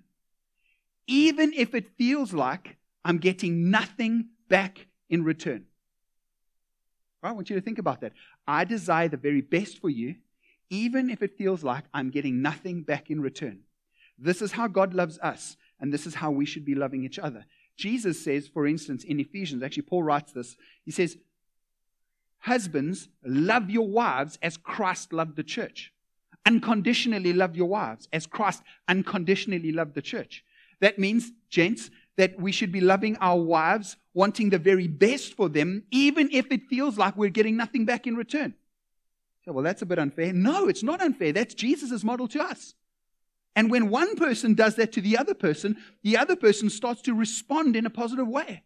even 1.09 1.53
if 1.53 1.75
it 1.75 1.97
feels 1.99 2.33
like 2.33 2.77
I'm 3.05 3.19
getting 3.19 3.73
nothing 3.73 4.29
back 4.49 4.87
in 5.11 5.25
return. 5.25 5.65
I 7.21 7.33
want 7.33 7.51
you 7.51 7.57
to 7.57 7.63
think 7.63 7.81
about 7.81 8.03
that. 8.03 8.13
I 8.47 8.63
desire 8.63 9.09
the 9.09 9.17
very 9.17 9.41
best 9.41 9.81
for 9.81 9.91
you, 9.91 10.15
even 10.71 11.11
if 11.11 11.25
it 11.25 11.37
feels 11.37 11.65
like 11.65 11.87
I'm 11.93 12.11
getting 12.11 12.41
nothing 12.41 12.85
back 12.85 13.11
in 13.11 13.21
return. 13.21 13.63
This 14.17 14.43
is 14.43 14.53
how 14.53 14.69
God 14.69 14.95
loves 14.95 15.19
us, 15.19 15.57
and 15.81 15.93
this 15.93 16.07
is 16.07 16.15
how 16.15 16.31
we 16.31 16.47
should 16.47 16.65
be 16.65 16.77
loving 16.77 17.05
each 17.05 17.19
other. 17.19 17.45
Jesus 17.77 18.23
says, 18.23 18.49
for 18.49 18.67
instance, 18.67 19.05
in 19.05 19.19
Ephesians, 19.19 19.63
actually, 19.63 19.85
Paul 19.85 20.03
writes 20.03 20.33
this. 20.33 20.57
He 20.85 20.91
says, 20.91 21.17
Husbands, 22.39 23.09
love 23.25 23.71
your 23.71 23.87
wives 23.87 24.39
as 24.43 24.57
Christ 24.57 25.13
loved 25.13 25.37
the 25.37 25.45
church 25.45 25.93
unconditionally 26.47 27.33
love 27.33 27.57
your 27.57 27.69
wives 27.69 28.09
as 28.13 28.27
Christ 28.27 28.63
unconditionally 28.89 29.73
loved 29.73 29.95
the 29.95 30.03
church. 30.03 30.45
That 30.81 30.99
means, 30.99 31.31
gents, 31.49 31.91
that 32.17 32.39
we 32.39 32.53
should 32.53 32.73
be 32.73 32.81
loving 32.81 33.17
our 33.19 33.39
wives, 33.39 33.97
wanting 34.15 34.51
the 34.51 34.59
very 34.59 34.89
best 34.89 35.35
for 35.35 35.49
them, 35.49 35.85
even 35.91 36.29
if 36.33 36.51
it 36.51 36.69
feels 36.69 36.99
like 36.99 37.17
we're 37.17 37.31
getting 37.31 37.57
nothing 37.57 37.85
back 37.85 38.07
in 38.07 38.17
return. 38.17 38.55
So, 39.45 39.53
well, 39.53 39.65
that's 39.65 39.83
a 39.83 39.87
bit 39.87 39.99
unfair. 39.99 40.33
No, 40.33 40.69
it's 40.69 40.83
not 40.83 41.01
unfair. 41.01 41.33
That's 41.33 41.55
Jesus' 41.55 42.05
model 42.05 42.29
to 42.29 42.43
us. 42.43 42.75
And 43.55 43.71
when 43.71 43.91
one 43.91 44.17
person 44.17 44.55
does 44.55 44.77
that 44.77 44.93
to 44.93 45.01
the 45.01 45.19
other 45.19 45.35
person, 45.35 45.77
the 46.03 46.17
other 46.17 46.37
person 46.37 46.71
starts 46.71 47.03
to 47.03 47.15
respond 47.15 47.77
in 47.77 47.85
a 47.85 47.91
positive 47.91 48.27
way. 48.27 48.63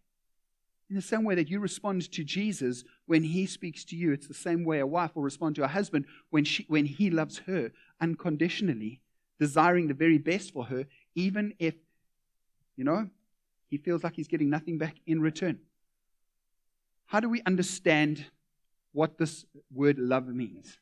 In 0.89 0.95
the 0.95 1.03
same 1.03 1.25
way 1.25 1.35
that 1.35 1.51
you 1.51 1.59
respond 1.59 2.11
to 2.13 2.23
Jesus 2.23 2.85
when 3.07 3.25
he 3.25 3.47
speaks 3.47 3.85
to 3.87 3.97
you, 3.97 4.13
it's 4.13 4.29
the 4.29 4.35
same 4.35 4.65
way 4.65 4.79
a 4.79 4.87
wife 4.87 5.17
will 5.17 5.25
respond 5.25 5.57
to 5.57 5.63
her 5.63 5.69
husband 5.69 6.07
when, 6.31 6.45
she, 6.45 6.65
when 6.69 6.87
he 6.87 7.11
loves 7.11 7.39
her 7.39 7.73
unconditionally, 8.01 9.01
desiring 9.41 9.89
the 9.89 9.95
very 9.95 10.19
best 10.19 10.53
for 10.53 10.65
her, 10.67 10.87
even 11.17 11.55
if, 11.59 11.75
you 12.77 12.85
know, 12.85 13.09
he 13.69 13.79
feels 13.79 14.05
like 14.05 14.15
he's 14.15 14.29
getting 14.29 14.49
nothing 14.49 14.79
back 14.79 14.95
in 15.07 15.21
return. 15.21 15.59
How 17.07 17.19
do 17.19 17.29
we 17.29 17.43
understand 17.43 18.25
what 18.93 19.19
this 19.19 19.45
word 19.73 19.99
love 19.99 20.29
means? 20.29 20.79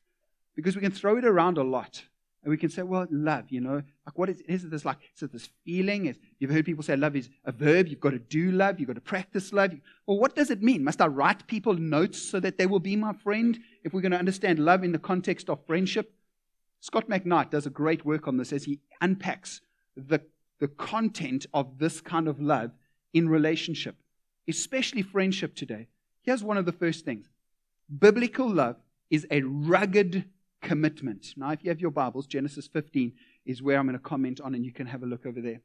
Because 0.55 0.77
we 0.77 0.83
can 0.83 0.93
throw 0.93 1.17
it 1.17 1.25
around 1.25 1.57
a 1.57 1.63
lot. 1.63 2.03
And 2.45 2.51
we 2.51 2.59
can 2.59 2.69
say, 2.69 2.83
well, 2.83 3.07
love, 3.11 3.47
you 3.49 3.63
know, 3.63 3.77
like 4.07 4.19
what 4.19 4.29
is, 4.29 4.43
it 4.47 4.71
this 4.71 4.85
like? 4.85 4.99
Is 5.17 5.23
it 5.23 5.33
this 5.33 5.49
feeling? 5.65 6.07
Is, 6.07 6.19
you've 6.39 6.51
heard 6.51 6.67
people 6.67 6.85
say 6.85 6.95
love 6.95 7.17
is 7.17 7.31
a 7.47 7.53
verb. 7.53 7.89
You've 7.89 8.01
got 8.01 8.11
to 8.11 8.19
do 8.19 8.53
love. 8.53 8.79
You've 8.79 8.89
got 8.89 8.97
to 8.97 9.01
practice 9.01 9.51
love. 9.51 9.73
Well, 10.07 10.19
what 10.19 10.37
does 10.37 10.51
it 10.51 10.63
mean? 10.63 10.85
Must 10.85 11.01
I 11.01 11.07
write 11.07 11.47
people 11.47 11.73
notes 11.73 12.21
so 12.21 12.41
that 12.41 12.59
they 12.59 12.67
will 12.67 12.81
be 12.81 12.97
my 12.97 13.15
friend? 13.15 13.59
If 13.83 13.95
we're 13.95 14.03
going 14.03 14.13
to 14.13 14.19
understand 14.19 14.59
love 14.59 14.85
in 14.85 14.93
the 14.93 14.99
context 14.99 15.49
of 15.49 15.65
friendship, 15.67 16.13
Scot 16.81 17.09
McKnight 17.09 17.49
does 17.49 17.65
a 17.65 17.71
great 17.71 18.05
work 18.05 18.29
on 18.29 18.37
this 18.37 18.53
as 18.53 18.65
he 18.65 18.79
unpacks 19.01 19.63
the, 19.97 20.21
the 20.61 20.69
content 20.69 21.47
of 21.55 21.79
this 21.79 22.03
kind 22.03 22.29
of 22.29 22.43
love 22.43 22.73
in 23.15 23.27
relationship, 23.27 23.97
especially 24.47 25.01
friendship 25.01 25.55
today. 25.55 25.89
Here's 26.21 26.45
one 26.45 26.59
of 26.59 26.67
the 26.67 26.73
first 26.73 27.07
things 27.07 27.27
biblical 27.99 28.51
love 28.51 28.77
is 29.09 29.27
a 29.31 29.41
rugged 29.43 30.27
commitment. 30.65 31.35
Now, 31.37 31.51
if 31.51 31.63
you 31.63 31.71
have 31.71 31.81
your 31.81 31.93
Bibles, 31.93 32.27
Genesis 32.27 32.67
15 32.67 33.13
is 33.47 33.63
where 33.63 33.79
I'm 33.79 33.87
going 33.87 33.97
to 33.97 34.03
comment 34.03 34.41
on, 34.41 34.55
and 34.55 34.65
you 34.65 34.73
can 34.73 34.87
have 34.87 35.05
a 35.05 35.07
look 35.07 35.27
over 35.27 35.41
there. 35.41 35.61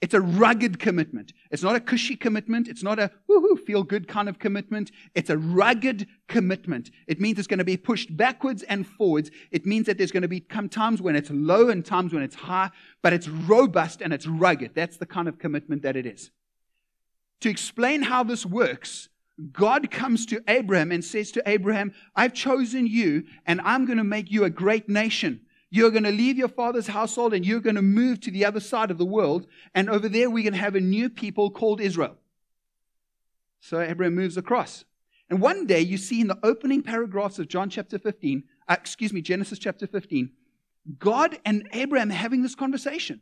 It's 0.00 0.12
a 0.12 0.20
rugged 0.20 0.78
commitment. 0.78 1.32
It's 1.50 1.62
not 1.62 1.76
a 1.76 1.80
cushy 1.80 2.14
commitment. 2.14 2.68
It's 2.68 2.82
not 2.82 2.98
a 2.98 3.10
woohoo, 3.28 3.58
feel 3.58 3.82
good 3.82 4.06
kind 4.06 4.28
of 4.28 4.38
commitment. 4.38 4.90
It's 5.14 5.30
a 5.30 5.38
rugged 5.38 6.06
commitment. 6.28 6.90
It 7.06 7.22
means 7.22 7.38
it's 7.38 7.48
going 7.48 7.58
to 7.58 7.64
be 7.64 7.78
pushed 7.78 8.14
backwards 8.14 8.62
and 8.64 8.86
forwards. 8.86 9.30
It 9.50 9.64
means 9.64 9.86
that 9.86 9.96
there's 9.96 10.12
going 10.12 10.22
to 10.22 10.28
be 10.28 10.40
times 10.40 11.00
when 11.00 11.16
it's 11.16 11.30
low 11.30 11.70
and 11.70 11.82
times 11.82 12.12
when 12.12 12.22
it's 12.22 12.34
high, 12.34 12.70
but 13.00 13.14
it's 13.14 13.28
robust 13.28 14.02
and 14.02 14.12
it's 14.12 14.26
rugged. 14.26 14.72
That's 14.74 14.98
the 14.98 15.06
kind 15.06 15.26
of 15.26 15.38
commitment 15.38 15.82
that 15.82 15.96
it 15.96 16.04
is. 16.04 16.30
To 17.40 17.48
explain 17.48 18.02
how 18.02 18.24
this 18.24 18.44
works, 18.44 19.08
God 19.52 19.90
comes 19.90 20.26
to 20.26 20.42
Abraham 20.46 20.92
and 20.92 21.04
says 21.04 21.32
to 21.32 21.42
Abraham, 21.46 21.92
I've 22.14 22.34
chosen 22.34 22.86
you 22.86 23.24
and 23.46 23.60
I'm 23.62 23.84
going 23.84 23.98
to 23.98 24.04
make 24.04 24.30
you 24.30 24.44
a 24.44 24.50
great 24.50 24.88
nation. 24.88 25.40
You're 25.70 25.90
going 25.90 26.04
to 26.04 26.12
leave 26.12 26.36
your 26.36 26.48
father's 26.48 26.86
household 26.86 27.34
and 27.34 27.44
you're 27.44 27.60
going 27.60 27.74
to 27.74 27.82
move 27.82 28.20
to 28.20 28.30
the 28.30 28.44
other 28.44 28.60
side 28.60 28.92
of 28.92 28.98
the 28.98 29.04
world. 29.04 29.46
And 29.74 29.90
over 29.90 30.08
there, 30.08 30.30
we're 30.30 30.44
going 30.44 30.52
to 30.52 30.58
have 30.60 30.76
a 30.76 30.80
new 30.80 31.10
people 31.10 31.50
called 31.50 31.80
Israel. 31.80 32.16
So 33.60 33.80
Abraham 33.80 34.14
moves 34.14 34.36
across. 34.36 34.84
And 35.28 35.40
one 35.40 35.66
day, 35.66 35.80
you 35.80 35.96
see 35.96 36.20
in 36.20 36.28
the 36.28 36.38
opening 36.42 36.82
paragraphs 36.82 37.38
of 37.38 37.48
John 37.48 37.70
chapter 37.70 37.98
15, 37.98 38.44
uh, 38.68 38.76
excuse 38.78 39.12
me, 39.12 39.20
Genesis 39.20 39.58
chapter 39.58 39.86
15, 39.86 40.30
God 40.98 41.38
and 41.44 41.66
Abraham 41.72 42.10
having 42.10 42.42
this 42.42 42.54
conversation. 42.54 43.20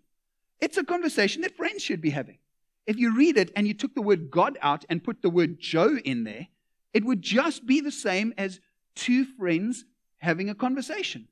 It's 0.61 0.77
a 0.77 0.85
conversation 0.85 1.43
that 1.43 1.57
friends 1.57 1.83
should 1.83 2.01
be 2.01 2.11
having. 2.11 2.39
If 2.87 2.99
you 2.99 3.17
read 3.17 3.37
it 3.37 3.53
and 3.55 3.67
you 3.67 3.75
took 3.75 3.95
the 3.95 4.03
word 4.03 4.31
God 4.31 4.59
out 4.61 4.85
and 4.89 5.05
put 5.05 5.23
the 5.23 5.31
word 5.31 5.61
Joe 5.61 5.99
in 6.05 6.25
there, 6.25 6.49
it 6.93 7.05
would 7.05 7.23
just 7.23 7.67
be 7.67 7.81
the 7.81 7.93
same 7.93 8.35
as 8.37 8.61
two 8.95 9.25
friends 9.25 9.85
having 10.19 10.51
a 10.51 10.55
conversation. 10.55 11.29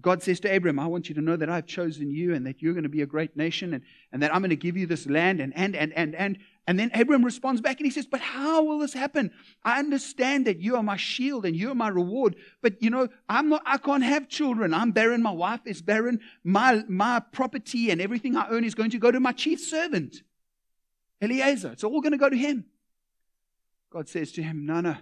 God 0.00 0.22
says 0.22 0.38
to 0.40 0.52
Abraham, 0.52 0.78
I 0.78 0.86
want 0.86 1.08
you 1.08 1.14
to 1.14 1.20
know 1.20 1.36
that 1.36 1.48
I've 1.48 1.66
chosen 1.66 2.10
you 2.10 2.34
and 2.34 2.46
that 2.46 2.60
you're 2.60 2.74
going 2.74 2.82
to 2.82 2.90
be 2.90 3.02
a 3.02 3.06
great 3.06 3.36
nation 3.36 3.74
and, 3.74 3.82
and 4.12 4.22
that 4.22 4.34
I'm 4.34 4.42
going 4.42 4.50
to 4.50 4.56
give 4.56 4.76
you 4.76 4.86
this 4.86 5.06
land 5.06 5.40
and, 5.40 5.52
and, 5.56 5.74
and, 5.74 5.92
and, 5.94 6.14
and. 6.14 6.38
And 6.68 6.78
then 6.78 6.90
Abraham 6.92 7.24
responds 7.24 7.62
back 7.62 7.78
and 7.78 7.86
he 7.86 7.90
says, 7.90 8.06
But 8.06 8.20
how 8.20 8.62
will 8.62 8.80
this 8.80 8.92
happen? 8.92 9.30
I 9.64 9.78
understand 9.78 10.46
that 10.46 10.60
you 10.60 10.76
are 10.76 10.82
my 10.82 10.98
shield 10.98 11.46
and 11.46 11.56
you 11.56 11.70
are 11.70 11.74
my 11.74 11.88
reward. 11.88 12.36
But 12.60 12.82
you 12.82 12.90
know, 12.90 13.08
I'm 13.26 13.48
not, 13.48 13.62
I 13.64 13.78
can't 13.78 14.02
have 14.02 14.28
children. 14.28 14.74
I'm 14.74 14.92
barren. 14.92 15.22
My 15.22 15.30
wife 15.30 15.62
is 15.64 15.80
barren. 15.80 16.20
My, 16.44 16.84
my 16.86 17.20
property 17.20 17.90
and 17.90 18.02
everything 18.02 18.36
I 18.36 18.50
own 18.50 18.64
is 18.64 18.74
going 18.74 18.90
to 18.90 18.98
go 18.98 19.10
to 19.10 19.18
my 19.18 19.32
chief 19.32 19.60
servant, 19.60 20.16
Eliezer. 21.22 21.72
It's 21.72 21.84
all 21.84 22.02
going 22.02 22.12
to 22.12 22.18
go 22.18 22.28
to 22.28 22.36
him. 22.36 22.66
God 23.90 24.06
says 24.06 24.30
to 24.32 24.42
him, 24.42 24.66
No, 24.66 24.82
no. 24.82 24.90
I 24.90 25.00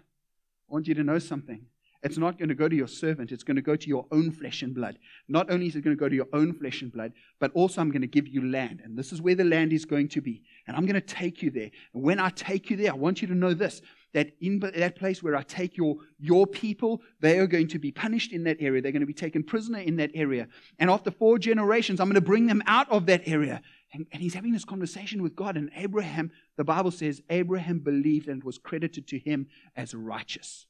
want 0.68 0.86
you 0.86 0.94
to 0.94 1.02
know 1.02 1.18
something. 1.18 1.66
It's 2.06 2.18
not 2.18 2.38
going 2.38 2.48
to 2.48 2.54
go 2.54 2.68
to 2.68 2.76
your 2.76 2.88
servant. 2.88 3.32
It's 3.32 3.42
going 3.42 3.56
to 3.56 3.62
go 3.62 3.76
to 3.76 3.88
your 3.88 4.06
own 4.12 4.30
flesh 4.30 4.62
and 4.62 4.74
blood. 4.74 4.98
Not 5.28 5.50
only 5.50 5.66
is 5.66 5.76
it 5.76 5.82
going 5.82 5.96
to 5.96 6.00
go 6.00 6.08
to 6.08 6.14
your 6.14 6.28
own 6.32 6.52
flesh 6.52 6.82
and 6.82 6.92
blood, 6.92 7.12
but 7.40 7.50
also 7.52 7.80
I'm 7.80 7.90
going 7.90 8.02
to 8.02 8.06
give 8.06 8.28
you 8.28 8.48
land. 8.48 8.80
And 8.84 8.96
this 8.96 9.12
is 9.12 9.20
where 9.20 9.34
the 9.34 9.44
land 9.44 9.72
is 9.72 9.84
going 9.84 10.08
to 10.10 10.20
be. 10.20 10.42
And 10.66 10.76
I'm 10.76 10.86
going 10.86 10.94
to 10.94 11.00
take 11.00 11.42
you 11.42 11.50
there. 11.50 11.70
And 11.94 12.02
when 12.02 12.20
I 12.20 12.30
take 12.30 12.70
you 12.70 12.76
there, 12.76 12.92
I 12.92 12.94
want 12.94 13.22
you 13.22 13.28
to 13.28 13.34
know 13.34 13.54
this 13.54 13.82
that 14.12 14.32
in 14.40 14.60
that 14.60 14.96
place 14.96 15.22
where 15.22 15.36
I 15.36 15.42
take 15.42 15.76
your, 15.76 15.96
your 16.18 16.46
people, 16.46 17.02
they 17.20 17.38
are 17.38 17.46
going 17.46 17.68
to 17.68 17.78
be 17.78 17.92
punished 17.92 18.32
in 18.32 18.44
that 18.44 18.56
area. 18.60 18.80
They're 18.80 18.92
going 18.92 19.00
to 19.00 19.06
be 19.06 19.12
taken 19.12 19.42
prisoner 19.42 19.80
in 19.80 19.96
that 19.96 20.10
area. 20.14 20.48
And 20.78 20.88
after 20.88 21.10
four 21.10 21.38
generations, 21.38 22.00
I'm 22.00 22.06
going 22.06 22.14
to 22.14 22.22
bring 22.22 22.46
them 22.46 22.62
out 22.66 22.90
of 22.90 23.04
that 23.06 23.28
area. 23.28 23.60
And, 23.92 24.06
and 24.12 24.22
he's 24.22 24.32
having 24.32 24.52
this 24.52 24.64
conversation 24.64 25.22
with 25.22 25.36
God. 25.36 25.58
And 25.58 25.70
Abraham, 25.76 26.30
the 26.56 26.64
Bible 26.64 26.92
says, 26.92 27.20
Abraham 27.28 27.80
believed 27.80 28.28
and 28.28 28.42
was 28.42 28.56
credited 28.56 29.06
to 29.08 29.18
him 29.18 29.48
as 29.76 29.94
righteous. 29.94 30.66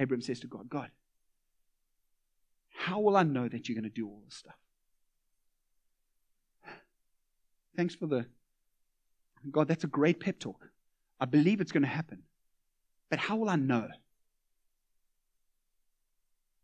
Abram 0.00 0.22
says 0.22 0.40
to 0.40 0.46
God, 0.46 0.68
God, 0.68 0.90
how 2.70 3.00
will 3.00 3.16
I 3.16 3.22
know 3.22 3.46
that 3.46 3.68
you're 3.68 3.76
going 3.76 3.84
to 3.84 3.94
do 3.94 4.06
all 4.06 4.22
this 4.24 4.36
stuff? 4.36 4.56
Thanks 7.76 7.94
for 7.94 8.06
the. 8.06 8.24
God, 9.50 9.68
that's 9.68 9.84
a 9.84 9.88
great 9.88 10.18
pep 10.18 10.38
talk. 10.38 10.68
I 11.20 11.26
believe 11.26 11.60
it's 11.60 11.72
going 11.72 11.82
to 11.82 11.88
happen. 11.88 12.22
But 13.10 13.18
how 13.18 13.36
will 13.36 13.50
I 13.50 13.56
know? 13.56 13.88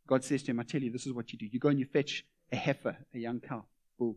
God 0.06 0.24
says 0.24 0.42
to 0.44 0.52
him, 0.52 0.60
I 0.60 0.62
tell 0.62 0.80
you, 0.80 0.90
this 0.90 1.06
is 1.06 1.12
what 1.12 1.32
you 1.32 1.38
do. 1.38 1.46
You 1.46 1.58
go 1.58 1.68
and 1.68 1.78
you 1.78 1.84
fetch 1.84 2.24
a 2.52 2.56
heifer, 2.56 2.96
a 3.14 3.18
young 3.18 3.40
cow, 3.40 3.64
bull. 3.98 4.16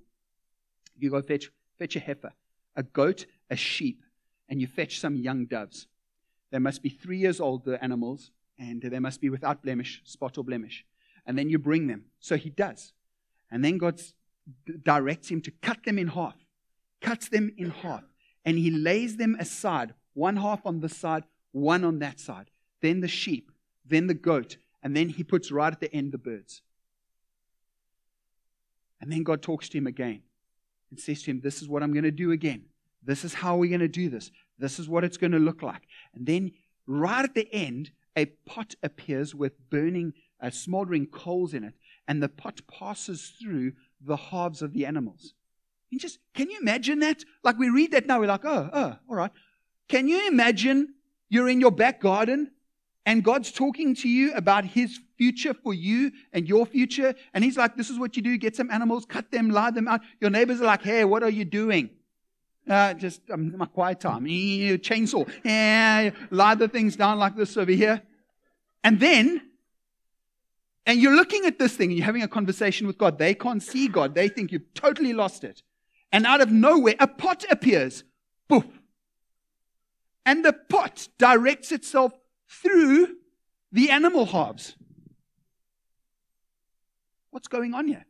You 0.98 1.10
go 1.10 1.22
fetch, 1.22 1.50
fetch 1.78 1.96
a 1.96 2.00
heifer, 2.00 2.32
a 2.76 2.84
goat, 2.84 3.26
a 3.50 3.56
sheep, 3.56 4.04
and 4.48 4.62
you 4.62 4.68
fetch 4.68 5.00
some 5.00 5.16
young 5.16 5.46
doves. 5.46 5.88
They 6.52 6.60
must 6.60 6.84
be 6.84 6.90
three 6.90 7.18
years 7.18 7.40
old, 7.40 7.66
the 7.66 7.84
animals, 7.84 8.32
and 8.60 8.82
they 8.82 9.00
must 9.00 9.22
be 9.22 9.30
without 9.30 9.64
blemish, 9.64 10.02
spot 10.04 10.38
or 10.38 10.44
blemish. 10.44 10.86
And 11.26 11.38
then 11.38 11.50
you 11.50 11.58
bring 11.58 11.88
them. 11.88 12.06
So 12.20 12.36
he 12.36 12.50
does. 12.50 12.94
And 13.50 13.64
then 13.64 13.78
God 13.78 14.02
directs 14.84 15.30
him 15.30 15.42
to 15.42 15.52
cut 15.62 15.84
them 15.86 15.98
in 15.98 16.10
half, 16.10 16.36
cuts 17.02 17.30
them 17.30 17.52
in 17.58 17.72
half, 17.72 18.04
and 18.46 18.58
he 18.58 18.70
lays 18.70 19.18
them 19.18 19.36
aside, 19.40 19.94
one 20.14 20.38
half 20.38 20.66
on 20.66 20.82
this 20.82 20.98
side, 20.98 21.24
one 21.52 21.84
on 21.84 22.00
that 22.00 22.20
side. 22.20 22.50
Then 22.82 23.00
the 23.00 23.08
sheep, 23.08 23.52
then 23.86 24.08
the 24.08 24.14
goat, 24.14 24.58
and 24.84 24.96
then 24.96 25.10
he 25.10 25.24
puts 25.24 25.52
right 25.52 25.72
at 25.72 25.80
the 25.80 25.94
end 25.94 26.12
the 26.12 26.18
birds. 26.18 26.62
And 29.02 29.12
then 29.12 29.24
God 29.24 29.42
talks 29.42 29.70
to 29.70 29.78
him 29.78 29.88
again 29.88 30.22
and 30.90 31.00
says 31.00 31.24
to 31.24 31.32
him, 31.32 31.42
This 31.42 31.62
is 31.62 31.70
what 31.70 31.84
I'm 31.84 31.94
going 31.94 32.04
to 32.04 32.12
do 32.12 32.32
again. 32.32 32.66
This 33.04 33.24
is 33.24 33.34
how 33.34 33.56
we're 33.56 33.70
going 33.70 33.80
to 33.80 33.88
do 33.88 34.10
this. 34.10 34.32
This 34.58 34.78
is 34.78 34.90
what 34.90 35.04
it's 35.04 35.18
going 35.18 35.32
to 35.32 35.40
look 35.40 35.62
like. 35.62 35.84
And 36.14 36.26
then, 36.26 36.52
right 36.86 37.24
at 37.24 37.34
the 37.34 37.48
end, 37.54 37.92
a 38.20 38.26
pot 38.26 38.76
appears 38.84 39.34
with 39.34 39.54
burning, 39.70 40.14
uh, 40.42 40.50
smoldering 40.50 41.08
coals 41.08 41.54
in 41.54 41.64
it, 41.64 41.74
and 42.08 42.22
the 42.22 42.30
pot 42.30 42.60
passes 42.68 43.34
through 43.42 43.72
the 44.02 44.18
halves 44.18 44.62
of 44.62 44.74
the 44.74 44.86
animals. 44.86 45.34
Just 45.98 46.20
can 46.36 46.50
you 46.50 46.60
imagine 46.60 47.00
that? 47.00 47.24
Like 47.44 47.58
we 47.58 47.70
read 47.70 47.92
that 47.92 48.06
now, 48.06 48.20
we're 48.20 48.28
like, 48.28 48.46
oh, 48.46 48.70
oh, 48.72 48.96
all 49.10 49.16
right. 49.16 49.32
Can 49.88 50.08
you 50.08 50.28
imagine 50.28 50.94
you're 51.30 51.50
in 51.50 51.60
your 51.60 51.72
back 51.72 52.00
garden 52.00 52.52
and 53.06 53.24
God's 53.24 53.52
talking 53.52 53.96
to 53.96 54.10
you 54.10 54.34
about 54.34 54.66
his 54.66 55.00
future 55.18 55.54
for 55.54 55.74
you 55.74 56.12
and 56.32 56.48
your 56.48 56.66
future? 56.66 57.16
And 57.34 57.44
he's 57.44 57.58
like, 57.58 57.76
this 57.76 57.90
is 57.90 57.98
what 57.98 58.16
you 58.16 58.22
do 58.22 58.38
get 58.38 58.56
some 58.56 58.70
animals, 58.70 59.06
cut 59.06 59.32
them, 59.32 59.50
lie 59.50 59.72
them 59.72 59.88
out. 59.88 60.02
Your 60.20 60.30
neighbors 60.30 60.62
are 60.62 60.66
like, 60.66 60.84
hey, 60.84 61.06
what 61.06 61.24
are 61.24 61.30
you 61.30 61.46
doing? 61.46 61.90
Uh, 62.70 62.94
just 62.94 63.22
um, 63.32 63.58
my 63.58 63.66
quiet 63.66 64.00
time. 64.00 64.26
Chainsaw. 64.26 65.28
Yeah, 65.44 66.12
lie 66.30 66.54
the 66.54 66.68
things 66.68 66.96
down 66.96 67.18
like 67.18 67.36
this 67.36 67.58
over 67.58 67.72
here. 67.72 68.04
And 68.84 69.00
then, 69.00 69.42
and 70.86 71.00
you're 71.00 71.16
looking 71.16 71.46
at 71.46 71.60
this 71.60 71.76
thing 71.76 71.90
and 71.90 71.98
you're 71.98 72.06
having 72.06 72.24
a 72.24 72.28
conversation 72.28 72.88
with 72.88 72.98
God. 72.98 73.18
They 73.18 73.34
can't 73.34 73.62
see 73.62 73.88
God. 73.88 74.16
They 74.16 74.30
think 74.30 74.52
you've 74.52 74.74
totally 74.74 75.14
lost 75.14 75.44
it. 75.44 75.62
And 76.12 76.26
out 76.26 76.42
of 76.42 76.52
nowhere, 76.52 76.96
a 77.00 77.08
pot 77.08 77.46
appears. 77.52 78.04
Poof. 78.48 78.66
And 80.26 80.44
the 80.44 80.54
pot 80.54 81.08
directs 81.18 81.72
itself 81.72 82.14
through 82.48 83.16
the 83.72 83.90
animal 83.92 84.26
halves. 84.26 84.76
What's 87.32 87.48
going 87.48 87.74
on 87.74 87.88
here? 87.88 88.06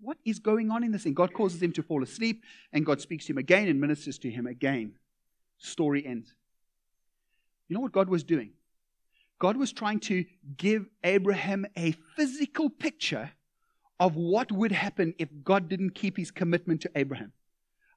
What 0.00 0.16
is 0.24 0.38
going 0.38 0.70
on 0.70 0.82
in 0.82 0.90
this 0.90 1.04
thing? 1.04 1.14
God 1.14 1.32
causes 1.32 1.62
him 1.62 1.72
to 1.72 1.82
fall 1.82 2.02
asleep, 2.02 2.42
and 2.72 2.84
God 2.84 3.00
speaks 3.00 3.26
to 3.26 3.32
him 3.32 3.38
again 3.38 3.68
and 3.68 3.80
ministers 3.80 4.18
to 4.20 4.30
him 4.30 4.46
again. 4.46 4.94
Story 5.58 6.04
ends. 6.04 6.34
You 7.68 7.74
know 7.74 7.80
what 7.80 7.92
God 7.92 8.08
was 8.08 8.24
doing? 8.24 8.50
God 9.42 9.56
was 9.56 9.72
trying 9.72 9.98
to 9.98 10.24
give 10.56 10.86
Abraham 11.02 11.66
a 11.76 11.96
physical 12.14 12.70
picture 12.70 13.32
of 13.98 14.14
what 14.14 14.52
would 14.52 14.70
happen 14.70 15.14
if 15.18 15.28
God 15.42 15.68
didn't 15.68 15.96
keep 15.96 16.16
his 16.16 16.30
commitment 16.30 16.82
to 16.82 16.90
Abraham. 16.94 17.32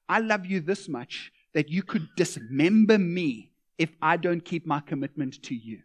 I 0.09 0.21
love 0.21 0.47
you 0.47 0.59
this 0.59 0.89
much 0.89 1.31
that 1.53 1.69
you 1.69 1.83
could 1.83 2.07
dismember 2.17 2.97
me 2.97 3.51
if 3.77 3.91
I 4.01 4.17
don't 4.17 4.43
keep 4.43 4.65
my 4.65 4.79
commitment 4.79 5.43
to 5.43 5.53
you. 5.53 5.83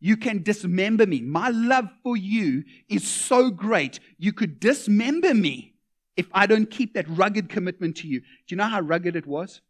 You 0.00 0.18
can 0.18 0.42
dismember 0.42 1.06
me. 1.06 1.22
My 1.22 1.48
love 1.48 1.88
for 2.02 2.18
you 2.18 2.64
is 2.90 3.08
so 3.08 3.50
great, 3.50 4.00
you 4.18 4.34
could 4.34 4.60
dismember 4.60 5.32
me 5.32 5.72
if 6.14 6.26
I 6.34 6.44
don't 6.44 6.70
keep 6.70 6.92
that 6.92 7.08
rugged 7.08 7.48
commitment 7.48 7.96
to 7.98 8.06
you. 8.06 8.20
Do 8.20 8.26
you 8.48 8.56
know 8.58 8.64
how 8.64 8.82
rugged 8.82 9.16
it 9.16 9.26
was? 9.26 9.62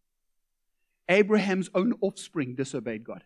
Abraham's 1.08 1.70
own 1.72 1.94
offspring 2.00 2.56
disobeyed 2.56 3.04
God. 3.04 3.22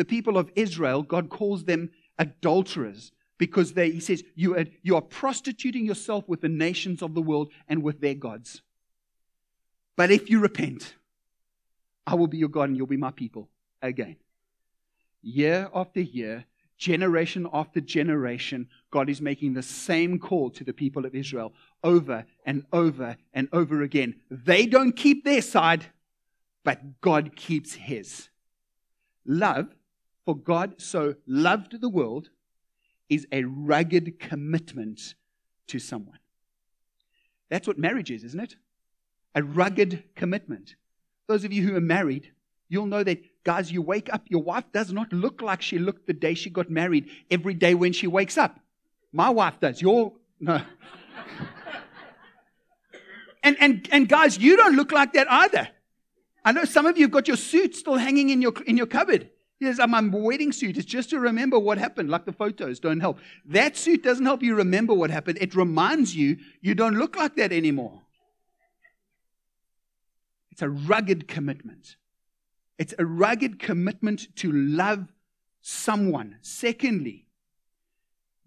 The 0.00 0.06
people 0.06 0.38
of 0.38 0.50
Israel, 0.56 1.02
God 1.02 1.28
calls 1.28 1.64
them 1.64 1.90
adulterers 2.18 3.12
because 3.36 3.74
they, 3.74 3.90
he 3.90 4.00
says, 4.00 4.24
you 4.34 4.56
are, 4.56 4.64
you 4.80 4.96
are 4.96 5.02
prostituting 5.02 5.84
yourself 5.84 6.26
with 6.26 6.40
the 6.40 6.48
nations 6.48 7.02
of 7.02 7.12
the 7.14 7.20
world 7.20 7.52
and 7.68 7.82
with 7.82 8.00
their 8.00 8.14
gods. 8.14 8.62
But 9.98 10.10
if 10.10 10.30
you 10.30 10.40
repent, 10.40 10.94
I 12.06 12.14
will 12.14 12.28
be 12.28 12.38
your 12.38 12.48
God 12.48 12.70
and 12.70 12.78
you'll 12.78 12.86
be 12.86 12.96
my 12.96 13.10
people 13.10 13.50
again. 13.82 14.16
Year 15.20 15.68
after 15.74 16.00
year, 16.00 16.46
generation 16.78 17.46
after 17.52 17.82
generation, 17.82 18.68
God 18.90 19.10
is 19.10 19.20
making 19.20 19.52
the 19.52 19.62
same 19.62 20.18
call 20.18 20.48
to 20.52 20.64
the 20.64 20.72
people 20.72 21.04
of 21.04 21.14
Israel 21.14 21.52
over 21.84 22.24
and 22.46 22.64
over 22.72 23.18
and 23.34 23.50
over 23.52 23.82
again. 23.82 24.14
They 24.30 24.64
don't 24.64 24.96
keep 24.96 25.26
their 25.26 25.42
side, 25.42 25.84
but 26.64 27.02
God 27.02 27.36
keeps 27.36 27.74
his. 27.74 28.30
Love, 29.26 29.68
for 30.24 30.36
God 30.36 30.80
so 30.80 31.14
loved 31.26 31.80
the 31.80 31.88
world 31.88 32.30
is 33.08 33.26
a 33.32 33.44
rugged 33.44 34.20
commitment 34.20 35.14
to 35.66 35.78
someone. 35.78 36.18
That's 37.48 37.66
what 37.66 37.78
marriage 37.78 38.10
is, 38.10 38.24
isn't 38.24 38.40
it? 38.40 38.56
A 39.34 39.42
rugged 39.42 40.04
commitment. 40.14 40.76
Those 41.26 41.44
of 41.44 41.52
you 41.52 41.66
who 41.66 41.76
are 41.76 41.80
married, 41.80 42.32
you'll 42.68 42.86
know 42.86 43.02
that, 43.02 43.22
guys, 43.44 43.70
you 43.70 43.82
wake 43.82 44.12
up, 44.12 44.22
your 44.28 44.42
wife 44.42 44.64
does 44.72 44.92
not 44.92 45.12
look 45.12 45.42
like 45.42 45.62
she 45.62 45.78
looked 45.78 46.06
the 46.06 46.12
day 46.12 46.34
she 46.34 46.50
got 46.50 46.70
married 46.70 47.08
every 47.30 47.54
day 47.54 47.74
when 47.74 47.92
she 47.92 48.06
wakes 48.06 48.38
up. 48.38 48.60
My 49.12 49.30
wife 49.30 49.58
does. 49.60 49.82
Your, 49.82 50.12
no. 50.38 50.62
and, 53.42 53.56
and, 53.60 53.88
and 53.90 54.08
guys, 54.08 54.38
you 54.38 54.56
don't 54.56 54.76
look 54.76 54.92
like 54.92 55.12
that 55.14 55.30
either. 55.30 55.68
I 56.44 56.52
know 56.52 56.64
some 56.64 56.86
of 56.86 56.96
you 56.96 57.04
have 57.04 57.10
got 57.10 57.28
your 57.28 57.36
suit 57.36 57.74
still 57.74 57.96
hanging 57.96 58.30
in 58.30 58.40
your, 58.40 58.54
in 58.66 58.76
your 58.76 58.86
cupboard. 58.86 59.30
Yes, 59.60 59.78
my 59.86 60.00
wedding 60.00 60.52
suit 60.52 60.78
is 60.78 60.86
just 60.86 61.10
to 61.10 61.20
remember 61.20 61.58
what 61.58 61.76
happened, 61.76 62.08
like 62.08 62.24
the 62.24 62.32
photos 62.32 62.80
don't 62.80 63.00
help. 63.00 63.18
That 63.44 63.76
suit 63.76 64.02
doesn't 64.02 64.24
help 64.24 64.42
you 64.42 64.54
remember 64.54 64.94
what 64.94 65.10
happened. 65.10 65.36
It 65.38 65.54
reminds 65.54 66.16
you 66.16 66.38
you 66.62 66.74
don't 66.74 66.98
look 66.98 67.14
like 67.14 67.36
that 67.36 67.52
anymore. 67.52 68.00
It's 70.50 70.62
a 70.62 70.70
rugged 70.70 71.28
commitment. 71.28 71.96
It's 72.78 72.94
a 72.98 73.04
rugged 73.04 73.58
commitment 73.58 74.34
to 74.36 74.50
love 74.50 75.12
someone. 75.60 76.38
Secondly, 76.40 77.26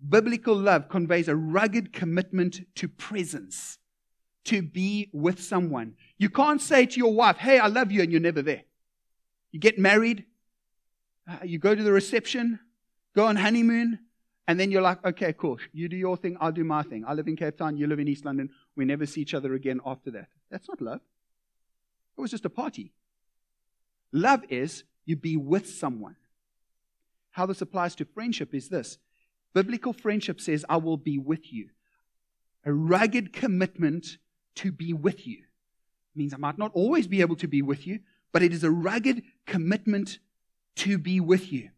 biblical 0.10 0.56
love 0.56 0.90
conveys 0.90 1.28
a 1.28 1.36
rugged 1.36 1.94
commitment 1.94 2.62
to 2.78 2.88
presence, 2.88 3.78
to 4.46 4.64
be 4.64 5.12
with 5.14 5.44
someone. 5.44 5.94
You 6.18 6.32
can't 6.32 6.60
say 6.60 6.88
to 6.88 6.98
your 6.98 7.14
wife, 7.14 7.38
Hey, 7.38 7.60
I 7.60 7.68
love 7.68 7.92
you, 7.92 8.02
and 8.02 8.12
you're 8.12 8.20
never 8.20 8.42
there. 8.42 8.64
You 9.52 9.60
get 9.60 9.78
married, 9.78 10.26
uh, 11.28 11.38
you 11.44 11.60
go 11.60 11.74
to 11.74 11.84
the 11.84 11.92
reception, 11.92 12.60
go 13.16 13.26
on 13.26 13.36
honeymoon, 13.36 14.00
and 14.48 14.60
then 14.60 14.72
you're 14.72 14.82
like, 14.82 15.04
okay, 15.06 15.34
cool. 15.34 15.58
You 15.72 15.88
do 15.88 15.96
your 15.96 16.18
thing, 16.18 16.38
I'll 16.40 16.52
do 16.52 16.64
my 16.64 16.84
thing. 16.84 17.06
I 17.08 17.14
live 17.14 17.28
in 17.28 17.36
Cape 17.36 17.58
Town, 17.58 17.78
you 17.78 17.88
live 17.88 18.00
in 18.00 18.08
East 18.08 18.26
London. 18.26 18.50
We 18.76 18.86
never 18.86 19.06
see 19.06 19.22
each 19.22 19.34
other 19.34 19.54
again 19.54 19.80
after 19.86 20.12
that. 20.12 20.28
That's 20.52 20.68
not 20.68 20.82
love. 20.82 21.02
It 22.18 22.22
was 22.22 22.32
just 22.32 22.46
a 22.46 22.50
party. 22.50 22.94
Love 24.12 24.44
is 24.50 24.84
you 25.06 25.16
be 25.16 25.38
with 25.38 25.68
someone. 25.68 26.16
How 27.32 27.46
this 27.46 27.62
applies 27.62 27.96
to 27.96 28.06
friendship 28.06 28.54
is 28.54 28.70
this 28.70 28.98
biblical 29.54 29.94
friendship 29.94 30.42
says, 30.42 30.66
I 30.68 30.78
will 30.78 30.98
be 30.98 31.18
with 31.18 31.54
you. 31.54 31.70
A 32.66 32.74
rugged 32.74 33.34
commitment 33.34 34.18
to 34.56 34.72
be 34.72 34.94
with 34.94 35.26
you. 35.28 35.38
It 35.38 36.18
means 36.18 36.34
I 36.34 36.38
might 36.38 36.58
not 36.58 36.72
always 36.74 37.08
be 37.08 37.22
able 37.22 37.36
to 37.38 37.48
be 37.48 37.62
with 37.62 37.88
you, 37.88 38.00
but 38.32 38.44
it 38.44 38.54
is 38.54 38.64
a 38.64 38.72
rugged 38.72 39.24
commitment 39.46 40.20
to 40.78 40.98
be 40.98 41.20
with 41.20 41.52
you. 41.52 41.70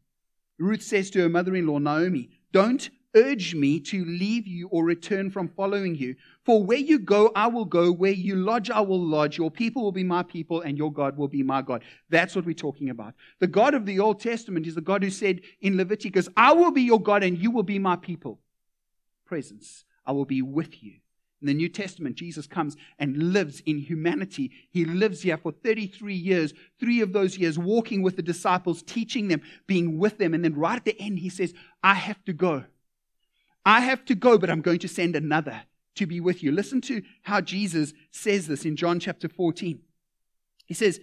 Ruth 0.57 0.81
says 0.81 1.09
to 1.11 1.21
her 1.21 1.29
mother 1.29 1.55
in 1.55 1.67
law, 1.67 1.79
Naomi, 1.79 2.29
Don't 2.51 2.89
urge 3.15 3.55
me 3.55 3.79
to 3.79 4.03
leave 4.05 4.45
you 4.45 4.67
or 4.67 4.83
return 4.83 5.31
from 5.31 5.47
following 5.47 5.95
you. 5.95 6.15
For 6.43 6.63
where 6.63 6.77
you 6.77 6.99
go, 6.99 7.31
I 7.35 7.47
will 7.47 7.65
go. 7.65 7.91
Where 7.91 8.11
you 8.11 8.35
lodge, 8.35 8.69
I 8.69 8.81
will 8.81 9.01
lodge. 9.01 9.37
Your 9.37 9.49
people 9.49 9.83
will 9.83 9.91
be 9.91 10.03
my 10.03 10.23
people, 10.23 10.61
and 10.61 10.77
your 10.77 10.91
God 10.91 11.17
will 11.17 11.27
be 11.27 11.43
my 11.43 11.61
God. 11.61 11.83
That's 12.09 12.35
what 12.35 12.45
we're 12.45 12.53
talking 12.53 12.89
about. 12.89 13.13
The 13.39 13.47
God 13.47 13.73
of 13.73 13.85
the 13.85 13.99
Old 13.99 14.19
Testament 14.19 14.67
is 14.67 14.75
the 14.75 14.81
God 14.81 15.03
who 15.03 15.09
said 15.09 15.41
in 15.61 15.77
Leviticus, 15.77 16.29
I 16.35 16.53
will 16.53 16.71
be 16.71 16.83
your 16.83 17.01
God, 17.01 17.23
and 17.23 17.37
you 17.37 17.51
will 17.51 17.63
be 17.63 17.79
my 17.79 17.95
people. 17.95 18.39
Presence. 19.25 19.85
I 20.05 20.11
will 20.11 20.25
be 20.25 20.41
with 20.41 20.83
you. 20.83 20.97
In 21.45 21.47
the 21.47 21.53
New 21.53 21.69
Testament, 21.69 22.15
Jesus 22.15 22.47
comes 22.47 22.75
and 22.97 23.31
lives 23.31 23.61
in 23.67 23.77
humanity. 23.77 24.49
He 24.71 24.83
lives 24.83 25.21
here 25.21 25.37
for 25.37 25.51
33 25.51 26.15
years, 26.15 26.55
three 26.79 27.01
of 27.01 27.13
those 27.13 27.37
years 27.37 27.59
walking 27.59 28.01
with 28.01 28.15
the 28.15 28.23
disciples, 28.23 28.81
teaching 28.81 29.27
them, 29.27 29.43
being 29.67 29.99
with 29.99 30.17
them. 30.17 30.33
And 30.33 30.43
then 30.43 30.55
right 30.55 30.77
at 30.77 30.85
the 30.85 30.99
end, 30.99 31.19
he 31.19 31.29
says, 31.29 31.53
I 31.83 31.93
have 31.93 32.25
to 32.25 32.33
go. 32.33 32.63
I 33.63 33.81
have 33.81 34.03
to 34.05 34.15
go, 34.15 34.39
but 34.39 34.49
I'm 34.49 34.61
going 34.61 34.79
to 34.79 34.87
send 34.87 35.15
another 35.15 35.61
to 35.93 36.07
be 36.07 36.19
with 36.19 36.41
you. 36.41 36.51
Listen 36.51 36.81
to 36.81 37.03
how 37.21 37.41
Jesus 37.41 37.93
says 38.09 38.47
this 38.47 38.65
in 38.65 38.75
John 38.75 38.99
chapter 38.99 39.29
14. 39.29 39.79
He 40.65 40.73
says, 40.73 40.99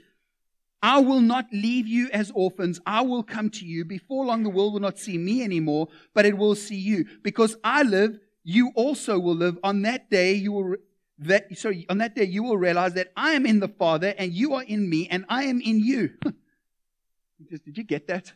I 0.82 0.98
will 0.98 1.20
not 1.20 1.46
leave 1.52 1.86
you 1.86 2.10
as 2.12 2.32
orphans. 2.34 2.80
I 2.84 3.02
will 3.02 3.22
come 3.22 3.48
to 3.50 3.64
you. 3.64 3.84
Before 3.84 4.24
long, 4.24 4.42
the 4.42 4.50
world 4.50 4.72
will 4.72 4.80
not 4.80 4.98
see 4.98 5.18
me 5.18 5.44
anymore, 5.44 5.86
but 6.14 6.26
it 6.26 6.36
will 6.36 6.56
see 6.56 6.80
you. 6.80 7.06
Because 7.22 7.54
I 7.62 7.84
live, 7.84 8.18
you 8.44 8.72
also 8.74 9.18
will 9.18 9.34
live. 9.34 9.58
On 9.62 9.82
that 9.82 10.10
day, 10.10 10.34
you 10.34 10.52
will 10.52 10.76
that 11.18 11.56
sorry, 11.56 11.86
on 11.88 11.98
that 11.98 12.14
day 12.14 12.24
you 12.24 12.42
will 12.42 12.56
realize 12.56 12.94
that 12.94 13.12
I 13.16 13.32
am 13.32 13.46
in 13.46 13.60
the 13.60 13.68
Father, 13.68 14.14
and 14.18 14.32
you 14.32 14.54
are 14.54 14.62
in 14.62 14.88
me, 14.88 15.08
and 15.08 15.24
I 15.28 15.44
am 15.44 15.60
in 15.60 15.78
you. 15.80 16.10
Did 17.50 17.76
you 17.76 17.84
get 17.84 18.06
that? 18.08 18.32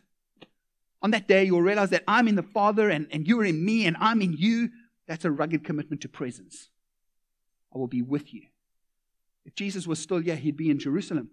On 1.01 1.11
that 1.11 1.27
day, 1.27 1.43
you 1.45 1.53
will 1.53 1.61
realize 1.61 1.91
that 1.91 2.03
I'm 2.07 2.27
in 2.27 2.35
the 2.35 2.43
Father, 2.43 2.89
and, 2.89 3.07
and 3.11 3.27
you 3.27 3.39
are 3.39 3.45
in 3.45 3.63
me, 3.63 3.85
and 3.85 3.95
I'm 3.99 4.21
in 4.21 4.33
you. 4.33 4.69
That's 5.07 5.25
a 5.25 5.31
rugged 5.31 5.63
commitment 5.63 6.01
to 6.01 6.09
presence. 6.09 6.69
I 7.73 7.77
will 7.77 7.87
be 7.87 8.01
with 8.01 8.33
you. 8.33 8.43
If 9.45 9.55
Jesus 9.55 9.87
was 9.87 9.99
still 9.99 10.17
here, 10.17 10.35
he'd 10.35 10.57
be 10.57 10.69
in 10.69 10.79
Jerusalem. 10.79 11.29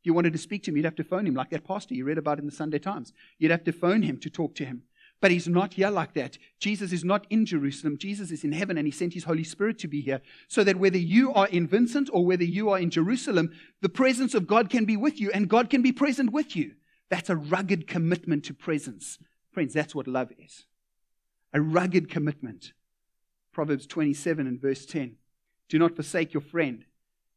If 0.00 0.06
you 0.06 0.14
wanted 0.14 0.32
to 0.32 0.38
speak 0.38 0.62
to 0.64 0.70
him, 0.70 0.76
you'd 0.76 0.86
have 0.86 0.94
to 0.96 1.04
phone 1.04 1.26
him, 1.26 1.34
like 1.34 1.50
that 1.50 1.66
pastor 1.66 1.94
you 1.94 2.04
read 2.04 2.18
about 2.18 2.38
in 2.38 2.46
the 2.46 2.52
Sunday 2.52 2.78
Times. 2.78 3.12
You'd 3.38 3.50
have 3.50 3.64
to 3.64 3.72
phone 3.72 4.02
him 4.02 4.16
to 4.18 4.30
talk 4.30 4.54
to 4.56 4.64
him. 4.64 4.84
But 5.20 5.30
he's 5.30 5.48
not 5.48 5.74
here 5.74 5.90
like 5.90 6.14
that. 6.14 6.38
Jesus 6.58 6.92
is 6.92 7.04
not 7.04 7.26
in 7.28 7.44
Jerusalem. 7.44 7.98
Jesus 7.98 8.30
is 8.30 8.42
in 8.42 8.52
heaven, 8.52 8.78
and 8.78 8.86
he 8.86 8.90
sent 8.90 9.12
his 9.12 9.24
Holy 9.24 9.44
Spirit 9.44 9.78
to 9.80 9.88
be 9.88 10.00
here 10.00 10.22
so 10.48 10.64
that 10.64 10.76
whether 10.76 10.98
you 10.98 11.32
are 11.34 11.48
in 11.48 11.66
Vincent 11.66 12.08
or 12.12 12.24
whether 12.24 12.44
you 12.44 12.70
are 12.70 12.78
in 12.78 12.90
Jerusalem, 12.90 13.50
the 13.82 13.90
presence 13.90 14.34
of 14.34 14.46
God 14.46 14.70
can 14.70 14.86
be 14.86 14.96
with 14.96 15.20
you, 15.20 15.30
and 15.32 15.48
God 15.48 15.68
can 15.68 15.82
be 15.82 15.92
present 15.92 16.32
with 16.32 16.56
you. 16.56 16.72
That's 17.10 17.28
a 17.28 17.36
rugged 17.36 17.86
commitment 17.86 18.44
to 18.44 18.54
presence. 18.54 19.18
Friends, 19.52 19.74
that's 19.74 19.94
what 19.94 20.06
love 20.06 20.32
is 20.38 20.64
a 21.52 21.60
rugged 21.60 22.08
commitment. 22.08 22.72
Proverbs 23.52 23.86
27 23.86 24.46
and 24.46 24.60
verse 24.60 24.86
10. 24.86 25.16
Do 25.68 25.78
not 25.78 25.96
forsake 25.96 26.32
your 26.32 26.40
friend 26.40 26.84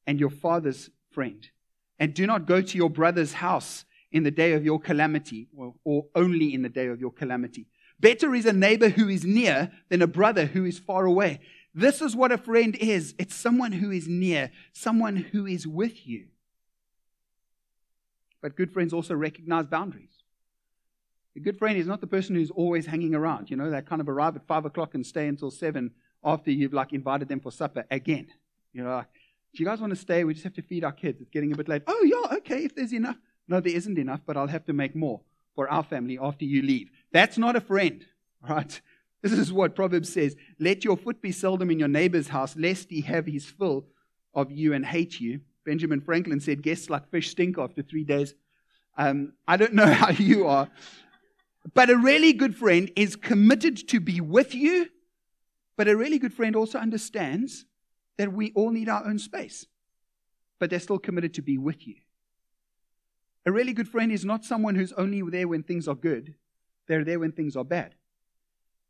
and 0.05 0.19
your 0.19 0.29
father's 0.29 0.89
friend, 1.11 1.47
and 1.99 2.13
do 2.13 2.27
not 2.27 2.45
go 2.45 2.61
to 2.61 2.77
your 2.77 2.89
brother's 2.89 3.33
house 3.33 3.85
in 4.11 4.23
the 4.23 4.31
day 4.31 4.53
of 4.53 4.63
your 4.63 4.79
calamity, 4.79 5.47
or, 5.85 6.05
only 6.13 6.53
in 6.53 6.61
the 6.61 6.69
day 6.69 6.87
of 6.87 6.99
your 6.99 7.11
calamity. 7.11 7.67
Better 7.99 8.35
is 8.35 8.45
a 8.45 8.53
neighbor 8.53 8.89
who 8.89 9.07
is 9.07 9.23
near 9.23 9.71
than 9.89 10.01
a 10.01 10.07
brother 10.07 10.45
who 10.45 10.65
is 10.65 10.79
far 10.79 11.05
away. 11.05 11.39
This 11.73 12.01
is 12.01 12.15
what 12.15 12.31
a 12.31 12.37
friend 12.37 12.75
is 12.75 13.15
it's 13.17 13.35
someone 13.35 13.71
who 13.71 13.91
is 13.91 14.07
near, 14.07 14.51
someone 14.73 15.15
who 15.15 15.45
is 15.45 15.65
with 15.65 16.05
you. 16.05 16.27
But 18.41 18.55
good 18.55 18.71
friends 18.71 18.93
also 18.93 19.15
recognize 19.15 19.67
boundaries. 19.67 20.09
A 21.35 21.39
good 21.39 21.57
friend 21.57 21.77
is 21.77 21.87
not 21.87 22.01
the 22.01 22.07
person 22.07 22.35
who's 22.35 22.51
always 22.51 22.85
hanging 22.85 23.15
around. 23.15 23.49
You 23.49 23.57
know, 23.57 23.71
they 23.71 23.81
kind 23.81 24.01
of 24.01 24.09
arrive 24.09 24.35
at 24.35 24.45
five 24.45 24.65
o'clock 24.65 24.93
and 24.93 25.05
stay 25.05 25.27
until 25.27 25.49
seven 25.49 25.91
after 26.23 26.51
you've 26.51 26.73
like 26.73 26.93
invited 26.93 27.27
them 27.27 27.39
for 27.39 27.51
supper 27.51 27.85
again. 27.89 28.27
You 28.73 28.83
know, 28.83 28.91
like, 28.91 29.07
do 29.55 29.63
you 29.63 29.65
guys 29.65 29.79
want 29.79 29.91
to 29.91 29.99
stay? 29.99 30.23
We 30.23 30.33
just 30.33 30.43
have 30.43 30.53
to 30.55 30.61
feed 30.61 30.83
our 30.83 30.91
kids. 30.91 31.21
It's 31.21 31.29
getting 31.29 31.53
a 31.53 31.55
bit 31.55 31.67
late. 31.67 31.83
Oh, 31.87 32.03
yeah, 32.03 32.37
okay, 32.37 32.65
if 32.65 32.75
there's 32.75 32.93
enough. 32.93 33.17
No, 33.47 33.59
there 33.59 33.75
isn't 33.75 33.97
enough, 33.97 34.21
but 34.25 34.37
I'll 34.37 34.47
have 34.47 34.65
to 34.65 34.73
make 34.73 34.95
more 34.95 35.21
for 35.55 35.69
our 35.69 35.83
family 35.83 36.19
after 36.21 36.45
you 36.45 36.61
leave. 36.61 36.89
That's 37.13 37.37
not 37.37 37.55
a 37.55 37.61
friend, 37.61 38.05
right? 38.49 38.81
This 39.21 39.31
is 39.31 39.53
what 39.53 39.75
Proverbs 39.75 40.11
says 40.11 40.35
Let 40.59 40.83
your 40.83 40.97
foot 40.97 41.21
be 41.21 41.31
seldom 41.31 41.71
in 41.71 41.79
your 41.79 41.87
neighbor's 41.87 42.27
house, 42.27 42.57
lest 42.57 42.89
he 42.89 43.01
have 43.01 43.25
his 43.25 43.45
fill 43.45 43.85
of 44.33 44.51
you 44.51 44.73
and 44.73 44.85
hate 44.85 45.21
you. 45.21 45.39
Benjamin 45.65 46.01
Franklin 46.01 46.41
said, 46.41 46.61
Guests 46.61 46.89
like 46.89 47.09
fish 47.09 47.29
stink 47.29 47.57
after 47.57 47.81
three 47.81 48.03
days. 48.03 48.33
Um, 48.97 49.33
I 49.47 49.55
don't 49.55 49.73
know 49.73 49.85
how 49.93 50.09
you 50.09 50.47
are, 50.47 50.69
but 51.73 51.89
a 51.89 51.97
really 51.97 52.33
good 52.33 52.55
friend 52.55 52.91
is 52.95 53.15
committed 53.15 53.87
to 53.89 53.99
be 53.99 54.19
with 54.19 54.53
you, 54.53 54.89
but 55.77 55.87
a 55.87 55.95
really 55.95 56.19
good 56.19 56.33
friend 56.33 56.55
also 56.55 56.77
understands 56.77 57.65
that 58.17 58.33
we 58.33 58.51
all 58.55 58.71
need 58.71 58.89
our 58.89 59.05
own 59.05 59.17
space, 59.17 59.65
but 60.59 60.69
they're 60.69 60.79
still 60.79 60.99
committed 60.99 61.33
to 61.35 61.41
be 61.41 61.57
with 61.57 61.87
you. 61.87 61.95
A 63.45 63.51
really 63.51 63.73
good 63.73 63.87
friend 63.87 64.11
is 64.11 64.23
not 64.23 64.45
someone 64.45 64.75
who's 64.75 64.93
only 64.93 65.21
there 65.21 65.47
when 65.47 65.63
things 65.63 65.87
are 65.87 65.95
good, 65.95 66.35
they're 66.87 67.03
there 67.03 67.19
when 67.19 67.31
things 67.31 67.55
are 67.55 67.65
bad. 67.65 67.95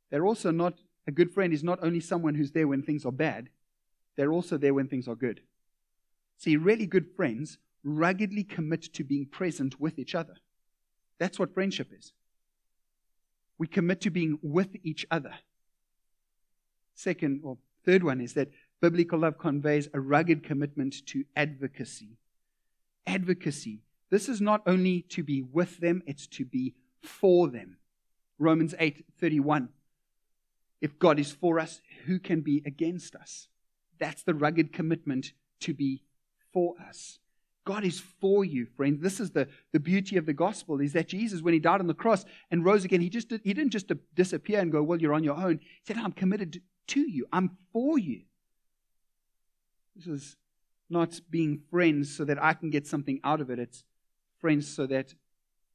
They're 0.10 0.26
also 0.26 0.52
not, 0.52 0.80
a 1.08 1.12
good 1.12 1.32
friend 1.32 1.54
is 1.54 1.64
not 1.64 1.80
only 1.82 2.00
someone 2.00 2.36
who's 2.36 2.52
there 2.52 2.68
when 2.68 2.84
things 2.84 3.06
are 3.06 3.12
bad, 3.12 3.50
they're 4.16 4.32
also 4.32 4.58
there 4.58 4.74
when 4.74 4.88
things 4.88 5.08
are 5.08 5.16
good. 5.16 5.42
See, 6.38 6.56
really 6.56 6.86
good 6.86 7.08
friends 7.16 7.58
ruggedly 7.84 8.44
commit 8.44 8.94
to 8.94 9.04
being 9.04 9.26
present 9.26 9.80
with 9.80 9.98
each 10.00 10.16
other. 10.16 10.36
That's 11.20 11.40
what 11.40 11.54
friendship 11.54 11.90
is. 11.98 12.14
we 13.58 13.68
commit 13.68 14.02
to 14.02 14.10
being 14.10 14.40
with 14.42 14.76
each 14.84 15.06
other. 15.10 15.36
Second 16.96 17.42
or 17.44 17.58
third 17.86 18.04
one 18.04 18.22
is 18.22 18.34
that 18.34 18.52
biblical 18.82 19.20
love 19.20 19.38
conveys 19.38 19.88
a 19.94 20.00
rugged 20.00 20.44
commitment 20.44 21.06
to 21.08 21.24
advocacy. 21.36 22.18
Advocacy. 23.08 23.80
This 24.10 24.30
is 24.30 24.42
not 24.42 24.62
only 24.68 25.04
to 25.10 25.24
be 25.24 25.42
with 25.42 25.78
them, 25.78 26.04
it's 26.06 26.28
to 26.28 26.46
be 26.46 26.76
for 27.02 27.48
them. 27.48 27.78
Romans 28.44 28.76
8:31. 28.80 29.70
If 30.82 31.00
God 31.00 31.18
is 31.18 31.32
for 31.32 31.60
us, 31.60 31.82
who 32.06 32.20
can 32.20 32.42
be 32.42 32.62
against 32.66 33.16
us? 33.16 33.48
That's 34.00 34.24
the 34.24 34.34
rugged 34.34 34.74
commitment 34.74 35.32
to 35.62 35.74
be 35.74 36.04
for 36.52 36.76
us. 36.80 37.20
God 37.66 37.86
is 37.86 38.00
for 38.00 38.44
you, 38.44 38.66
friends. 38.66 39.02
This 39.02 39.22
is 39.22 39.32
the, 39.32 39.48
the 39.72 39.80
beauty 39.80 40.18
of 40.18 40.26
the 40.26 40.34
gospel 40.34 40.82
is 40.82 40.92
that 40.94 41.08
Jesus, 41.08 41.42
when 41.42 41.54
he 41.54 41.60
died 41.62 41.80
on 41.80 41.88
the 41.88 41.94
cross 41.94 42.26
and 42.52 42.66
rose 42.66 42.84
again, 42.84 43.00
he 43.00 43.10
just 43.10 43.30
did, 43.30 43.42
he 43.44 43.54
didn't 43.54 43.72
just 43.72 43.90
disappear 44.14 44.60
and 44.60 44.72
go, 44.72 44.84
Well, 44.84 45.02
you're 45.02 45.14
on 45.14 45.24
your 45.24 45.38
own. 45.38 45.60
He 45.60 45.82
said, 45.86 45.98
I'm 45.98 46.12
committed 46.12 46.62
to 46.88 47.00
you. 47.00 47.26
I'm 47.32 47.58
for 47.72 47.98
you. 47.98 48.24
This 49.96 50.08
is 50.08 50.36
not 50.90 51.22
being 51.30 51.62
friends 51.72 52.14
so 52.14 52.26
that 52.26 52.42
I 52.42 52.54
can 52.54 52.70
get 52.70 52.86
something 52.86 53.22
out 53.24 53.40
of 53.40 53.50
it. 53.50 53.60
It's 53.60 53.84
friends 54.40 54.68
so 54.68 54.86
that 54.88 55.14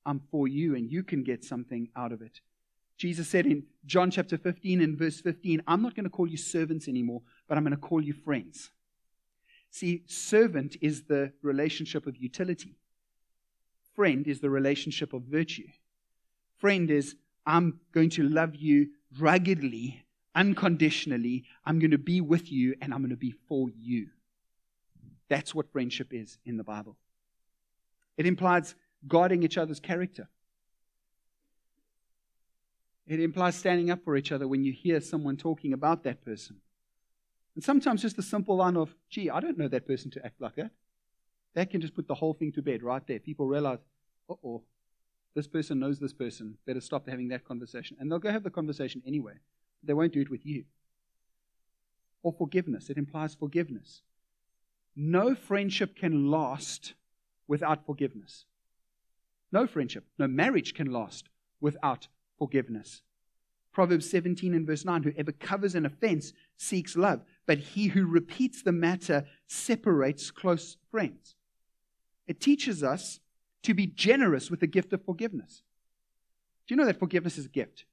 I'm 0.04 0.20
for 0.30 0.46
you 0.46 0.74
and 0.74 0.90
you 0.90 1.02
can 1.02 1.22
get 1.22 1.44
something 1.44 1.88
out 1.96 2.12
of 2.12 2.20
it. 2.20 2.40
Jesus 2.98 3.28
said 3.28 3.46
in 3.46 3.62
John 3.86 4.10
chapter 4.10 4.36
15 4.36 4.80
and 4.82 4.98
verse 4.98 5.20
15, 5.20 5.62
I'm 5.66 5.82
not 5.82 5.94
going 5.94 6.04
to 6.04 6.10
call 6.10 6.26
you 6.26 6.36
servants 6.36 6.88
anymore, 6.88 7.22
but 7.48 7.56
I'm 7.56 7.64
going 7.64 7.74
to 7.74 7.80
call 7.80 8.02
you 8.02 8.12
friends. 8.12 8.70
See, 9.70 10.02
servant 10.06 10.76
is 10.80 11.04
the 11.04 11.32
relationship 11.40 12.06
of 12.06 12.16
utility, 12.16 12.76
friend 13.94 14.26
is 14.26 14.40
the 14.40 14.50
relationship 14.50 15.12
of 15.12 15.22
virtue. 15.22 15.66
Friend 16.58 16.90
is, 16.90 17.14
I'm 17.46 17.80
going 17.92 18.10
to 18.10 18.24
love 18.24 18.56
you 18.56 18.88
ruggedly, 19.18 20.04
unconditionally. 20.34 21.44
I'm 21.64 21.78
going 21.78 21.92
to 21.92 21.98
be 21.98 22.20
with 22.20 22.50
you 22.50 22.74
and 22.80 22.92
I'm 22.92 23.00
going 23.00 23.10
to 23.10 23.16
be 23.16 23.34
for 23.48 23.68
you. 23.76 24.08
That's 25.28 25.54
what 25.54 25.70
friendship 25.72 26.12
is 26.12 26.38
in 26.44 26.56
the 26.56 26.64
Bible. 26.64 26.96
It 28.16 28.26
implies 28.26 28.74
guarding 29.06 29.42
each 29.42 29.56
other's 29.56 29.80
character. 29.80 30.28
It 33.08 33.20
implies 33.20 33.56
standing 33.56 33.90
up 33.90 34.04
for 34.04 34.16
each 34.16 34.32
other 34.32 34.46
when 34.46 34.64
you 34.64 34.72
hear 34.72 35.00
someone 35.00 35.38
talking 35.38 35.72
about 35.72 36.04
that 36.04 36.22
person. 36.24 36.56
And 37.54 37.64
sometimes 37.64 38.02
just 38.02 38.16
the 38.16 38.22
simple 38.22 38.56
line 38.56 38.76
of, 38.76 38.94
gee, 39.08 39.30
I 39.30 39.40
don't 39.40 39.56
know 39.56 39.66
that 39.68 39.86
person 39.86 40.10
to 40.12 40.24
act 40.24 40.40
like 40.40 40.56
that. 40.56 40.70
That 41.54 41.70
can 41.70 41.80
just 41.80 41.94
put 41.94 42.06
the 42.06 42.14
whole 42.14 42.34
thing 42.34 42.52
to 42.52 42.62
bed 42.62 42.82
right 42.82 43.04
there. 43.06 43.18
People 43.18 43.46
realize, 43.46 43.78
uh 44.28 44.34
oh, 44.44 44.62
this 45.34 45.48
person 45.48 45.80
knows 45.80 45.98
this 45.98 46.12
person. 46.12 46.58
Better 46.66 46.82
stop 46.82 47.08
having 47.08 47.28
that 47.28 47.44
conversation. 47.44 47.96
And 47.98 48.12
they'll 48.12 48.18
go 48.18 48.30
have 48.30 48.44
the 48.44 48.50
conversation 48.50 49.02
anyway. 49.06 49.34
They 49.82 49.94
won't 49.94 50.12
do 50.12 50.20
it 50.20 50.30
with 50.30 50.44
you. 50.44 50.64
Or 52.22 52.32
forgiveness. 52.32 52.90
It 52.90 52.98
implies 52.98 53.34
forgiveness. 53.34 54.02
No 54.94 55.34
friendship 55.34 55.96
can 55.96 56.30
last 56.30 56.92
without 57.46 57.86
forgiveness. 57.86 58.44
No 59.50 59.66
friendship, 59.66 60.04
no 60.18 60.28
marriage 60.28 60.74
can 60.74 60.92
last 60.92 61.30
without 61.60 62.08
forgiveness. 62.38 63.02
Proverbs 63.72 64.10
17 64.10 64.54
and 64.54 64.66
verse 64.66 64.84
9 64.84 65.02
Whoever 65.02 65.32
covers 65.32 65.74
an 65.74 65.86
offense 65.86 66.32
seeks 66.56 66.96
love, 66.96 67.22
but 67.46 67.58
he 67.58 67.88
who 67.88 68.06
repeats 68.06 68.62
the 68.62 68.72
matter 68.72 69.24
separates 69.46 70.30
close 70.30 70.76
friends. 70.90 71.36
It 72.26 72.40
teaches 72.40 72.82
us 72.82 73.20
to 73.62 73.74
be 73.74 73.86
generous 73.86 74.50
with 74.50 74.60
the 74.60 74.66
gift 74.66 74.92
of 74.92 75.04
forgiveness. 75.04 75.62
Do 76.66 76.74
you 76.74 76.76
know 76.76 76.86
that 76.86 76.98
forgiveness 76.98 77.38
is 77.38 77.46
a 77.46 77.50
gift? 77.50 77.84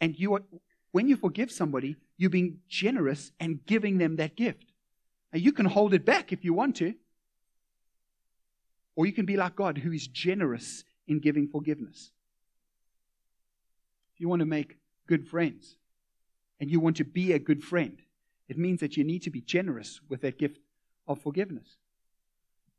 And 0.00 0.18
you 0.18 0.34
are, 0.34 0.42
when 0.92 1.08
you 1.08 1.16
forgive 1.16 1.50
somebody, 1.50 1.96
you're 2.16 2.30
being 2.30 2.58
generous 2.68 3.32
and 3.40 3.64
giving 3.66 3.98
them 3.98 4.16
that 4.16 4.36
gift. 4.36 4.72
Now, 5.32 5.38
you 5.38 5.52
can 5.52 5.66
hold 5.66 5.94
it 5.94 6.04
back 6.04 6.32
if 6.32 6.44
you 6.44 6.54
want 6.54 6.76
to, 6.76 6.94
or 8.94 9.06
you 9.06 9.12
can 9.12 9.26
be 9.26 9.36
like 9.36 9.56
God, 9.56 9.78
who 9.78 9.92
is 9.92 10.06
generous 10.06 10.84
in 11.06 11.20
giving 11.20 11.48
forgiveness. 11.48 12.12
If 14.14 14.20
you 14.20 14.28
want 14.28 14.40
to 14.40 14.46
make 14.46 14.78
good 15.06 15.26
friends 15.26 15.76
and 16.60 16.70
you 16.70 16.80
want 16.80 16.96
to 16.98 17.04
be 17.04 17.32
a 17.32 17.38
good 17.38 17.62
friend, 17.62 17.98
it 18.48 18.58
means 18.58 18.80
that 18.80 18.96
you 18.96 19.04
need 19.04 19.22
to 19.22 19.30
be 19.30 19.40
generous 19.40 20.00
with 20.08 20.20
that 20.22 20.38
gift 20.38 20.58
of 21.06 21.20
forgiveness. 21.20 21.76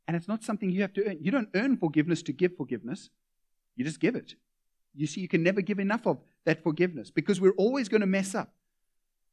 And 0.06 0.16
it's 0.16 0.28
not 0.28 0.44
something 0.44 0.70
you 0.70 0.82
have 0.82 0.92
to 0.94 1.06
earn. 1.06 1.18
You 1.20 1.30
don't 1.30 1.48
earn 1.54 1.76
forgiveness 1.76 2.22
to 2.22 2.32
give 2.32 2.56
forgiveness, 2.56 3.10
you 3.76 3.84
just 3.84 4.00
give 4.00 4.14
it. 4.14 4.34
You 4.94 5.06
see, 5.08 5.20
you 5.20 5.28
can 5.28 5.42
never 5.42 5.60
give 5.60 5.80
enough 5.80 6.06
of 6.06 6.18
that 6.44 6.62
forgiveness 6.62 7.10
because 7.10 7.40
we're 7.40 7.52
always 7.52 7.88
going 7.88 8.02
to 8.02 8.06
mess 8.06 8.34
up. 8.34 8.52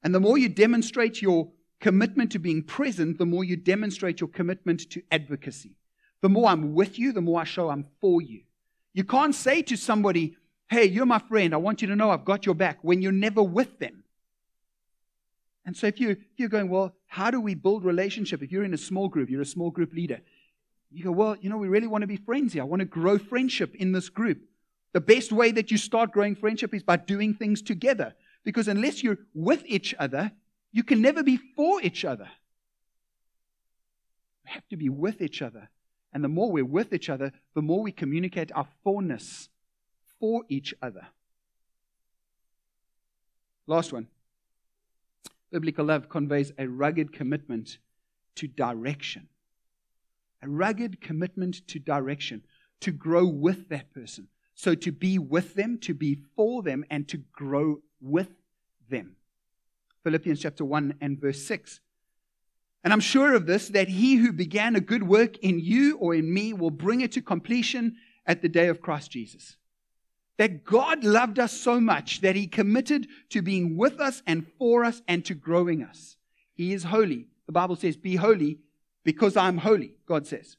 And 0.04 0.16
the 0.16 0.20
more 0.20 0.38
you 0.38 0.50
demonstrate 0.50 1.22
your 1.22 1.52
commitment 1.80 2.32
to 2.32 2.40
being 2.40 2.64
present, 2.64 3.18
the 3.18 3.26
more 3.26 3.44
you 3.44 3.56
demonstrate 3.56 4.20
your 4.20 4.30
commitment 4.30 4.90
to 4.92 5.04
advocacy. 5.12 5.76
The 6.22 6.30
more 6.30 6.50
I'm 6.50 6.74
with 6.74 6.98
you, 6.98 7.12
the 7.12 7.22
more 7.22 7.42
I 7.42 7.44
show 7.44 7.70
I'm 7.70 7.86
for 8.00 8.22
you. 8.22 8.42
You 8.94 9.04
can't 9.04 9.36
say 9.36 9.62
to 9.64 9.76
somebody, 9.76 10.38
Hey, 10.72 10.86
you're 10.86 11.06
my 11.06 11.20
friend. 11.20 11.54
I 11.54 11.58
want 11.58 11.82
you 11.82 11.90
to 11.90 11.98
know 11.98 12.12
I've 12.12 12.24
got 12.24 12.46
your 12.46 12.56
back 12.56 12.80
when 12.82 13.02
you're 13.02 13.12
never 13.12 13.44
with 13.44 13.78
them. 13.80 14.06
And 15.66 15.76
so 15.76 15.86
if, 15.86 16.00
you, 16.00 16.12
if 16.12 16.18
you're 16.38 16.48
going, 16.48 16.70
well, 16.70 16.96
how 17.08 17.30
do 17.30 17.42
we 17.42 17.56
build 17.56 17.84
relationship? 17.84 18.42
If 18.42 18.54
you're 18.54 18.64
in 18.64 18.74
a 18.74 18.78
small 18.78 19.10
group, 19.10 19.30
you're 19.30 19.42
a 19.42 19.46
small 19.46 19.70
group 19.70 19.92
leader. 19.92 20.22
You 20.90 21.04
go, 21.04 21.12
well, 21.12 21.36
you 21.42 21.50
know, 21.50 21.58
we 21.58 21.68
really 21.68 21.88
want 21.88 22.04
to 22.04 22.08
be 22.08 22.16
friends 22.16 22.54
here. 22.54 22.62
I 22.62 22.66
want 22.66 22.80
to 22.80 22.86
grow 22.86 23.18
friendship 23.18 23.76
in 23.76 23.92
this 23.92 24.08
group. 24.08 24.44
The 24.94 25.02
best 25.02 25.34
way 25.34 25.52
that 25.52 25.72
you 25.72 25.78
start 25.78 26.14
growing 26.14 26.38
friendship 26.38 26.74
is 26.74 26.84
by 26.84 26.96
doing 26.96 27.34
things 27.34 27.62
together. 27.62 28.14
Because 28.46 28.70
unless 28.70 29.04
you're 29.04 29.18
with 29.34 29.64
each 29.66 29.94
other, 30.00 30.32
you 30.72 30.84
can 30.84 31.02
never 31.02 31.22
be 31.22 31.36
for 31.36 31.82
each 31.82 32.06
other. 32.06 32.30
We 34.46 34.52
have 34.52 34.66
to 34.70 34.78
be 34.78 34.88
with 34.88 35.22
each 35.22 35.42
other. 35.42 35.70
And 36.14 36.24
the 36.24 36.30
more 36.30 36.50
we're 36.50 36.64
with 36.64 36.94
each 36.94 37.10
other, 37.10 37.34
the 37.56 37.62
more 37.62 37.82
we 37.82 37.92
communicate 37.92 38.54
our 38.56 38.70
forness 38.86 39.50
for 40.22 40.44
each 40.48 40.74
other. 40.82 41.08
Last 43.68 43.92
one. 43.92 44.08
Biblical 45.52 45.86
love 45.86 46.08
conveys 46.08 46.54
a 46.58 46.68
rugged 46.68 47.12
commitment 47.12 47.80
to 48.36 48.48
direction. 48.48 49.28
A 50.42 50.48
rugged 50.48 51.02
commitment 51.02 51.68
to 51.68 51.80
direction, 51.80 52.44
to 52.80 52.92
grow 52.92 53.26
with 53.26 53.68
that 53.70 53.94
person. 53.94 54.28
So 54.56 54.76
to 54.76 54.92
be 54.92 55.18
with 55.18 55.56
them, 55.56 55.80
to 55.80 55.94
be 55.94 56.20
for 56.36 56.62
them, 56.62 56.86
and 56.90 57.08
to 57.10 57.18
grow 57.34 57.82
with 58.00 58.30
them. 58.90 59.16
Philippians 60.04 60.40
chapter 60.40 60.64
1 60.64 60.96
and 61.02 61.20
verse 61.20 61.44
6. 61.46 61.80
And 62.84 62.94
I'm 62.94 63.00
sure 63.00 63.36
of 63.36 63.46
this, 63.46 63.70
that 63.70 63.88
he 63.88 64.16
who 64.16 64.32
began 64.32 64.76
a 64.76 64.82
good 64.82 65.04
work 65.04 65.38
in 65.40 65.60
you 65.60 65.98
or 65.98 66.14
in 66.16 66.32
me 66.34 66.54
will 66.54 66.72
bring 66.72 67.02
it 67.02 67.12
to 67.14 67.22
completion 67.22 67.96
at 68.26 68.42
the 68.42 68.50
day 68.50 68.68
of 68.68 68.82
Christ 68.82 69.12
Jesus 69.12 69.58
that 70.42 70.64
God 70.64 71.04
loved 71.04 71.38
us 71.38 71.52
so 71.52 71.80
much 71.80 72.22
that 72.22 72.36
he 72.36 72.48
committed 72.48 73.08
to 73.30 73.44
being 73.44 73.78
with 73.78 74.00
us 74.00 74.24
and 74.26 74.48
for 74.58 74.84
us 74.84 75.04
and 75.08 75.24
to 75.26 75.36
growing 75.36 75.84
us. 75.84 76.18
He 76.56 76.74
is 76.74 76.86
holy. 76.86 77.28
The 77.46 77.52
Bible 77.52 77.76
says, 77.76 77.96
Be 77.96 78.16
holy 78.16 78.58
because 79.04 79.38
I'm 79.38 79.60
holy, 79.60 79.94
God 80.08 80.26
says. 80.26 80.58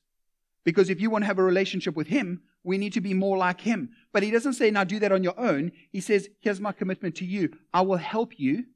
Because 0.62 0.88
if 0.88 1.00
you 1.00 1.10
want 1.10 1.22
to 1.22 1.26
have 1.26 1.40
a 1.40 1.42
relationship 1.42 1.96
with 1.96 2.06
him, 2.06 2.42
we 2.62 2.78
need 2.78 2.92
to 2.92 3.00
be 3.00 3.12
more 3.12 3.36
like 3.36 3.60
him. 3.60 3.90
But 4.12 4.22
he 4.22 4.30
doesn't 4.30 4.52
say, 4.52 4.70
Now 4.70 4.84
do 4.84 5.00
that 5.00 5.10
on 5.10 5.24
your 5.24 5.34
own. 5.36 5.72
He 5.90 6.00
says, 6.00 6.28
Here's 6.38 6.60
my 6.60 6.70
commitment 6.70 7.16
to 7.16 7.24
you. 7.24 7.52
I 7.74 7.80
will 7.80 7.96
help 7.96 8.38
you 8.38 8.66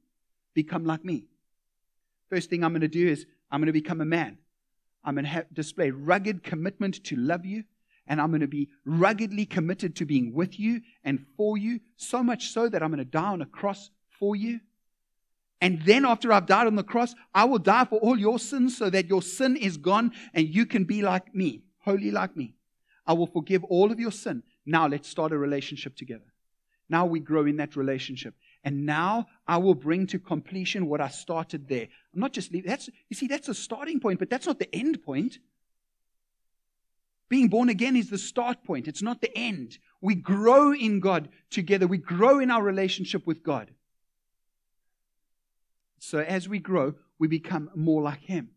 become 0.53 0.83
like 0.83 1.05
me. 1.05 1.27
First 2.29 2.49
thing 2.49 2.65
I'm 2.65 2.73
going 2.73 2.81
to 2.81 2.89
do 2.89 3.07
is 3.07 3.25
I'm 3.49 3.61
going 3.61 3.67
to 3.67 3.71
become 3.71 4.01
a 4.01 4.05
man. 4.05 4.39
I'm 5.05 5.15
going 5.15 5.23
to 5.23 5.31
have, 5.31 5.45
display 5.53 5.89
rugged 5.89 6.43
commitment 6.43 7.01
to 7.05 7.15
love 7.15 7.45
you 7.45 7.63
and 8.07 8.21
I'm 8.21 8.29
going 8.29 8.41
to 8.41 8.47
be 8.47 8.69
ruggedly 8.85 9.45
committed 9.45 9.95
to 9.97 10.05
being 10.05 10.33
with 10.33 10.59
you 10.59 10.81
and 11.03 11.25
for 11.35 11.57
you, 11.57 11.79
so 11.95 12.23
much 12.23 12.49
so 12.49 12.69
that 12.69 12.81
I'm 12.81 12.89
going 12.89 12.99
to 12.99 13.05
die 13.05 13.31
on 13.31 13.41
a 13.41 13.45
cross 13.45 13.89
for 14.19 14.35
you. 14.35 14.59
And 15.59 15.81
then 15.83 16.05
after 16.05 16.31
I've 16.31 16.45
died 16.45 16.67
on 16.67 16.75
the 16.75 16.83
cross, 16.83 17.15
I 17.33 17.45
will 17.45 17.59
die 17.59 17.85
for 17.85 17.99
all 17.99 18.17
your 18.17 18.39
sins 18.39 18.77
so 18.77 18.89
that 18.89 19.07
your 19.07 19.21
sin 19.21 19.55
is 19.55 19.77
gone 19.77 20.11
and 20.33 20.47
you 20.47 20.65
can 20.65 20.83
be 20.83 21.01
like 21.01 21.33
me, 21.33 21.63
holy 21.79 22.11
like 22.11 22.37
me. 22.37 22.53
I 23.05 23.13
will 23.13 23.27
forgive 23.27 23.63
all 23.63 23.91
of 23.91 23.99
your 23.99 24.11
sin. 24.11 24.43
Now 24.65 24.87
let's 24.87 25.09
start 25.09 25.31
a 25.31 25.37
relationship 25.37 25.95
together. 25.95 26.25
Now 26.89 27.05
we 27.05 27.19
grow 27.19 27.45
in 27.45 27.57
that 27.57 27.75
relationship. 27.75 28.35
And 28.63 28.85
now 28.85 29.27
I 29.47 29.57
will 29.57 29.75
bring 29.75 30.07
to 30.07 30.19
completion 30.19 30.87
what 30.87 31.01
I 31.01 31.07
started 31.07 31.67
there. 31.67 31.87
I'm 32.13 32.19
not 32.19 32.33
just 32.33 32.51
leaving. 32.51 32.69
That's, 32.69 32.89
you 33.09 33.15
see, 33.15 33.27
that's 33.27 33.47
a 33.47 33.53
starting 33.53 33.99
point, 33.99 34.19
but 34.19 34.29
that's 34.29 34.45
not 34.45 34.59
the 34.59 34.73
end 34.75 35.03
point. 35.03 35.39
Being 37.29 37.49
born 37.49 37.69
again 37.69 37.95
is 37.95 38.09
the 38.09 38.17
start 38.17 38.63
point, 38.63 38.87
it's 38.87 39.01
not 39.01 39.21
the 39.21 39.35
end. 39.37 39.79
We 39.99 40.15
grow 40.15 40.73
in 40.73 40.99
God 40.99 41.29
together, 41.49 41.87
we 41.87 41.97
grow 41.97 42.39
in 42.39 42.51
our 42.51 42.63
relationship 42.63 43.27
with 43.27 43.43
God. 43.43 43.71
So 45.99 46.19
as 46.19 46.47
we 46.47 46.59
grow, 46.59 46.95
we 47.19 47.27
become 47.27 47.69
more 47.75 48.01
like 48.01 48.21
Him. 48.21 48.51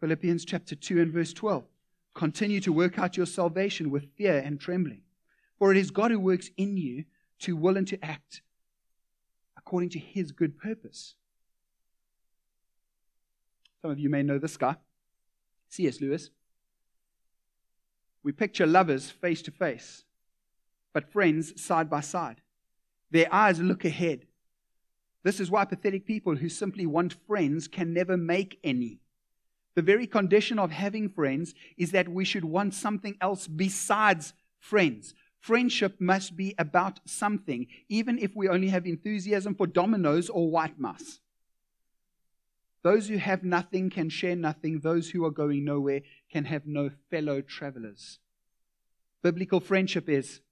Philippians 0.00 0.44
chapter 0.44 0.74
2 0.74 1.00
and 1.00 1.12
verse 1.12 1.32
12. 1.32 1.64
Continue 2.14 2.60
to 2.60 2.72
work 2.72 2.98
out 2.98 3.16
your 3.16 3.26
salvation 3.26 3.90
with 3.90 4.12
fear 4.16 4.38
and 4.38 4.60
trembling. 4.60 5.02
For 5.58 5.70
it 5.70 5.78
is 5.78 5.90
God 5.90 6.10
who 6.10 6.20
works 6.20 6.50
in 6.56 6.76
you 6.76 7.04
to 7.40 7.56
will 7.56 7.76
and 7.76 7.88
to 7.88 8.04
act 8.04 8.42
according 9.56 9.90
to 9.90 9.98
his 9.98 10.30
good 10.30 10.58
purpose. 10.58 11.14
Some 13.80 13.90
of 13.90 13.98
you 13.98 14.10
may 14.10 14.22
know 14.22 14.38
this 14.38 14.56
guy, 14.56 14.76
C.S. 15.68 16.00
Lewis. 16.00 16.30
We 18.24 18.32
picture 18.32 18.66
lovers 18.66 19.10
face 19.10 19.42
to 19.42 19.50
face, 19.50 20.04
but 20.94 21.12
friends 21.12 21.60
side 21.62 21.90
by 21.90 22.00
side. 22.00 22.40
Their 23.10 23.32
eyes 23.32 23.60
look 23.60 23.84
ahead. 23.84 24.26
This 25.22 25.40
is 25.40 25.50
why 25.50 25.66
pathetic 25.66 26.06
people 26.06 26.36
who 26.36 26.48
simply 26.48 26.86
want 26.86 27.16
friends 27.26 27.68
can 27.68 27.92
never 27.92 28.16
make 28.16 28.58
any. 28.64 28.98
The 29.74 29.82
very 29.82 30.06
condition 30.06 30.58
of 30.58 30.70
having 30.70 31.10
friends 31.10 31.54
is 31.76 31.90
that 31.90 32.08
we 32.08 32.24
should 32.24 32.44
want 32.44 32.74
something 32.74 33.16
else 33.20 33.46
besides 33.46 34.32
friends. 34.58 35.14
Friendship 35.40 36.00
must 36.00 36.36
be 36.36 36.54
about 36.58 37.00
something, 37.06 37.66
even 37.90 38.18
if 38.18 38.34
we 38.34 38.48
only 38.48 38.68
have 38.68 38.86
enthusiasm 38.86 39.54
for 39.54 39.66
dominoes 39.66 40.30
or 40.30 40.50
white 40.50 40.78
mouse. 40.78 41.20
Those 42.84 43.08
who 43.08 43.16
have 43.16 43.42
nothing 43.42 43.88
can 43.88 44.10
share 44.10 44.36
nothing. 44.36 44.80
Those 44.80 45.10
who 45.10 45.24
are 45.24 45.30
going 45.30 45.64
nowhere 45.64 46.02
can 46.30 46.44
have 46.44 46.66
no 46.66 46.90
fellow 47.10 47.40
travelers. 47.40 48.18
Biblical 49.22 49.58
friendship 49.58 50.06
is 50.06 50.42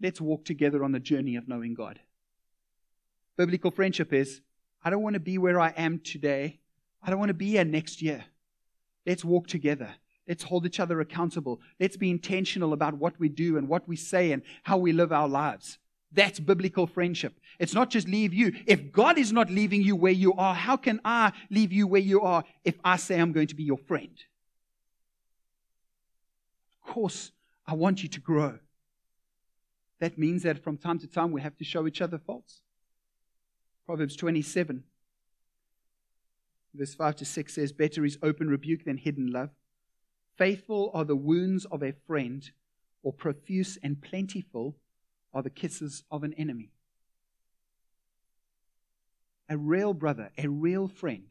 let's 0.00 0.20
walk 0.20 0.46
together 0.46 0.82
on 0.82 0.92
the 0.92 0.98
journey 0.98 1.36
of 1.36 1.48
knowing 1.48 1.74
God. 1.74 2.00
Biblical 3.36 3.70
friendship 3.70 4.14
is 4.14 4.40
I 4.82 4.88
don't 4.88 5.02
want 5.02 5.14
to 5.14 5.20
be 5.20 5.36
where 5.36 5.60
I 5.60 5.74
am 5.76 5.98
today. 5.98 6.60
I 7.02 7.10
don't 7.10 7.18
want 7.18 7.28
to 7.28 7.34
be 7.34 7.50
here 7.50 7.64
next 7.64 8.00
year. 8.00 8.24
Let's 9.04 9.24
walk 9.24 9.46
together. 9.46 9.96
Let's 10.26 10.44
hold 10.44 10.64
each 10.64 10.80
other 10.80 11.00
accountable. 11.00 11.60
Let's 11.78 11.98
be 11.98 12.10
intentional 12.10 12.72
about 12.72 12.94
what 12.94 13.20
we 13.20 13.28
do 13.28 13.58
and 13.58 13.68
what 13.68 13.86
we 13.86 13.96
say 13.96 14.32
and 14.32 14.42
how 14.62 14.78
we 14.78 14.92
live 14.92 15.12
our 15.12 15.28
lives. 15.28 15.78
That's 16.16 16.40
biblical 16.40 16.86
friendship. 16.86 17.38
It's 17.58 17.74
not 17.74 17.90
just 17.90 18.08
leave 18.08 18.32
you. 18.32 18.52
If 18.66 18.90
God 18.90 19.18
is 19.18 19.32
not 19.32 19.50
leaving 19.50 19.82
you 19.82 19.94
where 19.94 20.12
you 20.12 20.32
are, 20.32 20.54
how 20.54 20.78
can 20.78 20.98
I 21.04 21.32
leave 21.50 21.72
you 21.72 21.86
where 21.86 22.00
you 22.00 22.22
are 22.22 22.42
if 22.64 22.74
I 22.82 22.96
say 22.96 23.20
I'm 23.20 23.32
going 23.32 23.48
to 23.48 23.54
be 23.54 23.64
your 23.64 23.76
friend? 23.76 24.16
Of 26.82 26.92
course, 26.92 27.32
I 27.66 27.74
want 27.74 28.02
you 28.02 28.08
to 28.08 28.20
grow. 28.20 28.58
That 30.00 30.16
means 30.16 30.42
that 30.44 30.64
from 30.64 30.78
time 30.78 30.98
to 31.00 31.06
time 31.06 31.32
we 31.32 31.42
have 31.42 31.56
to 31.58 31.64
show 31.64 31.86
each 31.86 32.00
other 32.00 32.18
faults. 32.18 32.60
Proverbs 33.84 34.16
27, 34.16 34.84
verse 36.74 36.94
5 36.94 37.16
to 37.16 37.24
6 37.26 37.54
says, 37.54 37.72
Better 37.72 38.06
is 38.06 38.18
open 38.22 38.48
rebuke 38.48 38.84
than 38.86 38.96
hidden 38.96 39.30
love. 39.30 39.50
Faithful 40.38 40.90
are 40.94 41.04
the 41.04 41.14
wounds 41.14 41.66
of 41.66 41.82
a 41.82 41.92
friend, 42.06 42.50
or 43.02 43.12
profuse 43.12 43.78
and 43.82 44.00
plentiful 44.00 44.76
are 45.36 45.42
the 45.42 45.50
kisses 45.50 46.02
of 46.10 46.24
an 46.24 46.32
enemy. 46.38 46.70
A 49.50 49.58
real 49.58 49.92
brother, 49.92 50.30
a 50.38 50.48
real 50.48 50.88
friend, 50.88 51.26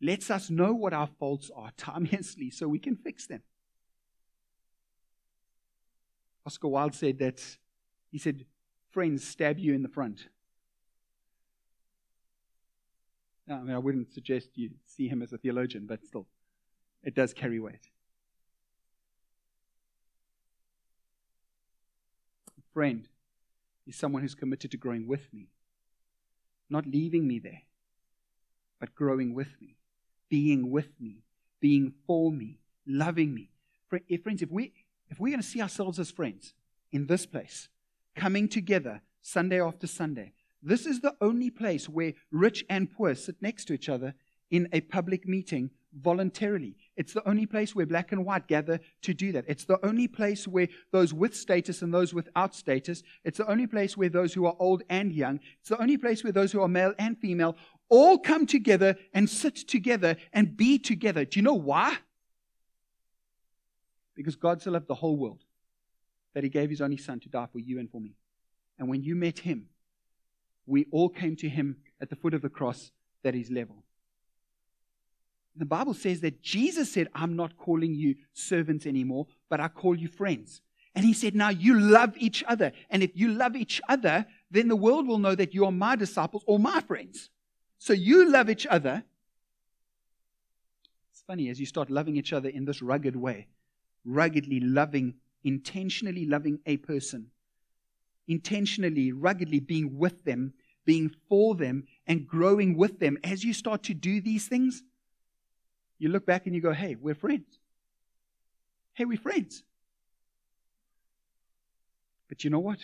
lets 0.00 0.30
us 0.30 0.50
know 0.50 0.72
what 0.72 0.92
our 0.92 1.08
faults 1.18 1.50
are 1.54 1.72
timelessly 1.76 2.50
so 2.50 2.68
we 2.68 2.78
can 2.78 2.94
fix 2.94 3.26
them. 3.26 3.42
Oscar 6.46 6.68
Wilde 6.68 6.94
said 6.94 7.18
that, 7.18 7.42
he 8.12 8.18
said, 8.18 8.46
friends 8.92 9.26
stab 9.26 9.58
you 9.58 9.74
in 9.74 9.82
the 9.82 9.88
front. 9.88 10.28
Now, 13.48 13.56
I 13.56 13.62
mean, 13.62 13.74
I 13.74 13.78
wouldn't 13.78 14.14
suggest 14.14 14.50
you 14.54 14.70
see 14.86 15.08
him 15.08 15.22
as 15.22 15.32
a 15.32 15.38
theologian, 15.38 15.86
but 15.86 16.06
still, 16.06 16.28
it 17.02 17.16
does 17.16 17.34
carry 17.34 17.58
weight. 17.58 17.88
Friend 22.74 23.08
is 23.86 23.96
someone 23.96 24.20
who's 24.20 24.34
committed 24.34 24.70
to 24.72 24.76
growing 24.76 25.06
with 25.06 25.32
me, 25.32 25.48
not 26.68 26.86
leaving 26.86 27.26
me 27.26 27.38
there, 27.38 27.62
but 28.80 28.94
growing 28.94 29.32
with 29.32 29.54
me, 29.60 29.76
being 30.28 30.70
with 30.70 30.88
me, 31.00 31.22
being 31.60 31.94
for 32.06 32.30
me, 32.30 32.58
loving 32.86 33.32
me. 33.32 33.50
Eh, 34.10 34.16
friends, 34.22 34.42
if 34.42 34.50
we 34.50 34.72
if 35.08 35.20
we're 35.20 35.30
going 35.30 35.40
to 35.40 35.46
see 35.46 35.62
ourselves 35.62 35.98
as 35.98 36.10
friends 36.10 36.54
in 36.90 37.06
this 37.06 37.24
place, 37.24 37.68
coming 38.16 38.48
together 38.48 39.02
Sunday 39.22 39.60
after 39.60 39.86
Sunday, 39.86 40.32
this 40.62 40.86
is 40.86 41.00
the 41.00 41.14
only 41.20 41.50
place 41.50 41.88
where 41.88 42.14
rich 42.32 42.64
and 42.68 42.90
poor 42.90 43.14
sit 43.14 43.36
next 43.40 43.66
to 43.66 43.74
each 43.74 43.88
other 43.88 44.14
in 44.50 44.68
a 44.72 44.80
public 44.80 45.28
meeting 45.28 45.70
voluntarily. 46.00 46.76
It's 46.96 47.12
the 47.12 47.26
only 47.28 47.46
place 47.46 47.74
where 47.74 47.86
black 47.86 48.12
and 48.12 48.24
white 48.24 48.46
gather 48.46 48.80
to 49.02 49.14
do 49.14 49.32
that. 49.32 49.44
It's 49.48 49.64
the 49.64 49.84
only 49.84 50.08
place 50.08 50.46
where 50.46 50.68
those 50.92 51.12
with 51.12 51.34
status 51.34 51.82
and 51.82 51.92
those 51.92 52.12
without 52.12 52.54
status, 52.54 53.02
it's 53.24 53.38
the 53.38 53.50
only 53.50 53.66
place 53.66 53.96
where 53.96 54.08
those 54.08 54.34
who 54.34 54.46
are 54.46 54.56
old 54.58 54.82
and 54.88 55.12
young, 55.12 55.40
it's 55.60 55.68
the 55.68 55.80
only 55.80 55.96
place 55.96 56.24
where 56.24 56.32
those 56.32 56.52
who 56.52 56.60
are 56.60 56.68
male 56.68 56.94
and 56.98 57.18
female 57.18 57.56
all 57.88 58.18
come 58.18 58.46
together 58.46 58.96
and 59.12 59.28
sit 59.28 59.56
together 59.56 60.16
and 60.32 60.56
be 60.56 60.78
together. 60.78 61.24
Do 61.24 61.38
you 61.38 61.44
know 61.44 61.54
why? 61.54 61.96
Because 64.14 64.36
God 64.36 64.62
so 64.62 64.70
loved 64.70 64.88
the 64.88 64.94
whole 64.94 65.16
world 65.16 65.44
that 66.34 66.44
he 66.44 66.50
gave 66.50 66.70
his 66.70 66.80
only 66.80 66.96
son 66.96 67.20
to 67.20 67.28
die 67.28 67.46
for 67.52 67.58
you 67.58 67.78
and 67.78 67.90
for 67.90 68.00
me. 68.00 68.14
And 68.78 68.88
when 68.88 69.02
you 69.02 69.14
met 69.14 69.40
him, 69.40 69.68
we 70.66 70.86
all 70.90 71.08
came 71.08 71.36
to 71.36 71.48
him 71.48 71.76
at 72.00 72.10
the 72.10 72.16
foot 72.16 72.34
of 72.34 72.42
the 72.42 72.48
cross 72.48 72.90
that 73.22 73.34
is 73.34 73.50
level. 73.50 73.83
The 75.56 75.64
Bible 75.64 75.94
says 75.94 76.20
that 76.22 76.42
Jesus 76.42 76.92
said, 76.92 77.08
I'm 77.14 77.36
not 77.36 77.56
calling 77.56 77.94
you 77.94 78.16
servants 78.32 78.86
anymore, 78.86 79.26
but 79.48 79.60
I 79.60 79.68
call 79.68 79.96
you 79.96 80.08
friends. 80.08 80.60
And 80.94 81.04
he 81.04 81.12
said, 81.12 81.34
Now 81.34 81.50
you 81.50 81.78
love 81.78 82.14
each 82.16 82.42
other. 82.46 82.72
And 82.90 83.02
if 83.02 83.12
you 83.14 83.28
love 83.32 83.56
each 83.56 83.80
other, 83.88 84.26
then 84.50 84.68
the 84.68 84.76
world 84.76 85.06
will 85.06 85.18
know 85.18 85.34
that 85.34 85.54
you 85.54 85.64
are 85.64 85.72
my 85.72 85.96
disciples 85.96 86.44
or 86.46 86.58
my 86.58 86.80
friends. 86.80 87.30
So 87.78 87.92
you 87.92 88.30
love 88.30 88.48
each 88.48 88.66
other. 88.66 89.04
It's 91.12 91.22
funny 91.26 91.48
as 91.48 91.60
you 91.60 91.66
start 91.66 91.90
loving 91.90 92.16
each 92.16 92.32
other 92.32 92.48
in 92.48 92.64
this 92.64 92.82
rugged 92.82 93.16
way, 93.16 93.48
ruggedly 94.04 94.60
loving, 94.60 95.14
intentionally 95.42 96.26
loving 96.26 96.60
a 96.66 96.76
person, 96.78 97.30
intentionally, 98.26 99.12
ruggedly 99.12 99.60
being 99.60 99.98
with 99.98 100.24
them, 100.24 100.54
being 100.84 101.10
for 101.28 101.54
them, 101.54 101.84
and 102.06 102.26
growing 102.26 102.76
with 102.76 103.00
them. 103.00 103.18
As 103.24 103.44
you 103.44 103.52
start 103.52 103.82
to 103.84 103.94
do 103.94 104.20
these 104.20 104.48
things, 104.48 104.82
you 105.98 106.08
look 106.08 106.26
back 106.26 106.46
and 106.46 106.54
you 106.54 106.60
go, 106.60 106.72
hey, 106.72 106.96
we're 106.96 107.14
friends. 107.14 107.58
Hey, 108.94 109.04
we're 109.04 109.18
friends. 109.18 109.62
But 112.28 112.44
you 112.44 112.50
know 112.50 112.58
what? 112.58 112.78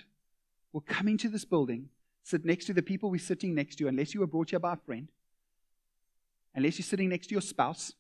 We'll 0.72 0.84
come 0.86 1.08
into 1.08 1.28
this 1.28 1.44
building, 1.44 1.88
sit 2.22 2.44
next 2.44 2.66
to 2.66 2.72
the 2.72 2.82
people 2.82 3.10
we're 3.10 3.18
sitting 3.18 3.54
next 3.54 3.76
to, 3.76 3.88
unless 3.88 4.14
you 4.14 4.20
were 4.20 4.26
brought 4.26 4.50
here 4.50 4.58
by 4.58 4.74
a 4.74 4.76
friend, 4.76 5.08
unless 6.54 6.78
you're 6.78 6.84
sitting 6.84 7.08
next 7.08 7.28
to 7.28 7.34
your 7.34 7.42
spouse, 7.42 7.92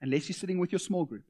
unless 0.00 0.28
you're 0.28 0.34
sitting 0.34 0.58
with 0.58 0.72
your 0.72 0.78
small 0.78 1.04
group. 1.04 1.24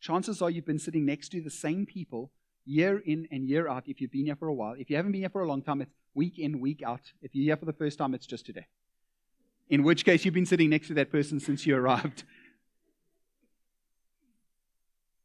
Chances 0.00 0.42
are 0.42 0.50
you've 0.50 0.66
been 0.66 0.78
sitting 0.78 1.04
next 1.04 1.30
to 1.30 1.40
the 1.40 1.50
same 1.50 1.86
people 1.86 2.30
year 2.64 2.98
in 2.98 3.26
and 3.30 3.48
year 3.48 3.68
out 3.68 3.84
if 3.86 4.00
you've 4.00 4.12
been 4.12 4.26
here 4.26 4.36
for 4.36 4.48
a 4.48 4.54
while. 4.54 4.74
If 4.78 4.90
you 4.90 4.96
haven't 4.96 5.12
been 5.12 5.22
here 5.22 5.30
for 5.30 5.42
a 5.42 5.48
long 5.48 5.62
time, 5.62 5.80
it's 5.80 5.92
week 6.14 6.38
in, 6.38 6.60
week 6.60 6.82
out. 6.82 7.12
If 7.22 7.34
you're 7.34 7.44
here 7.44 7.56
for 7.56 7.64
the 7.64 7.72
first 7.72 7.98
time, 7.98 8.14
it's 8.14 8.26
just 8.26 8.46
today. 8.46 8.66
In 9.68 9.82
which 9.82 10.04
case, 10.04 10.24
you've 10.24 10.34
been 10.34 10.46
sitting 10.46 10.70
next 10.70 10.88
to 10.88 10.94
that 10.94 11.10
person 11.10 11.40
since 11.40 11.66
you 11.66 11.76
arrived. 11.82 12.24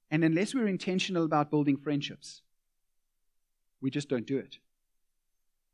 And 0.10 0.24
unless 0.24 0.56
we're 0.56 0.68
intentional 0.68 1.26
about 1.26 1.52
building 1.52 1.78
friendships, 1.78 2.42
we 3.82 3.92
just 3.92 4.10
don't 4.10 4.26
do 4.26 4.38
it. 4.38 4.58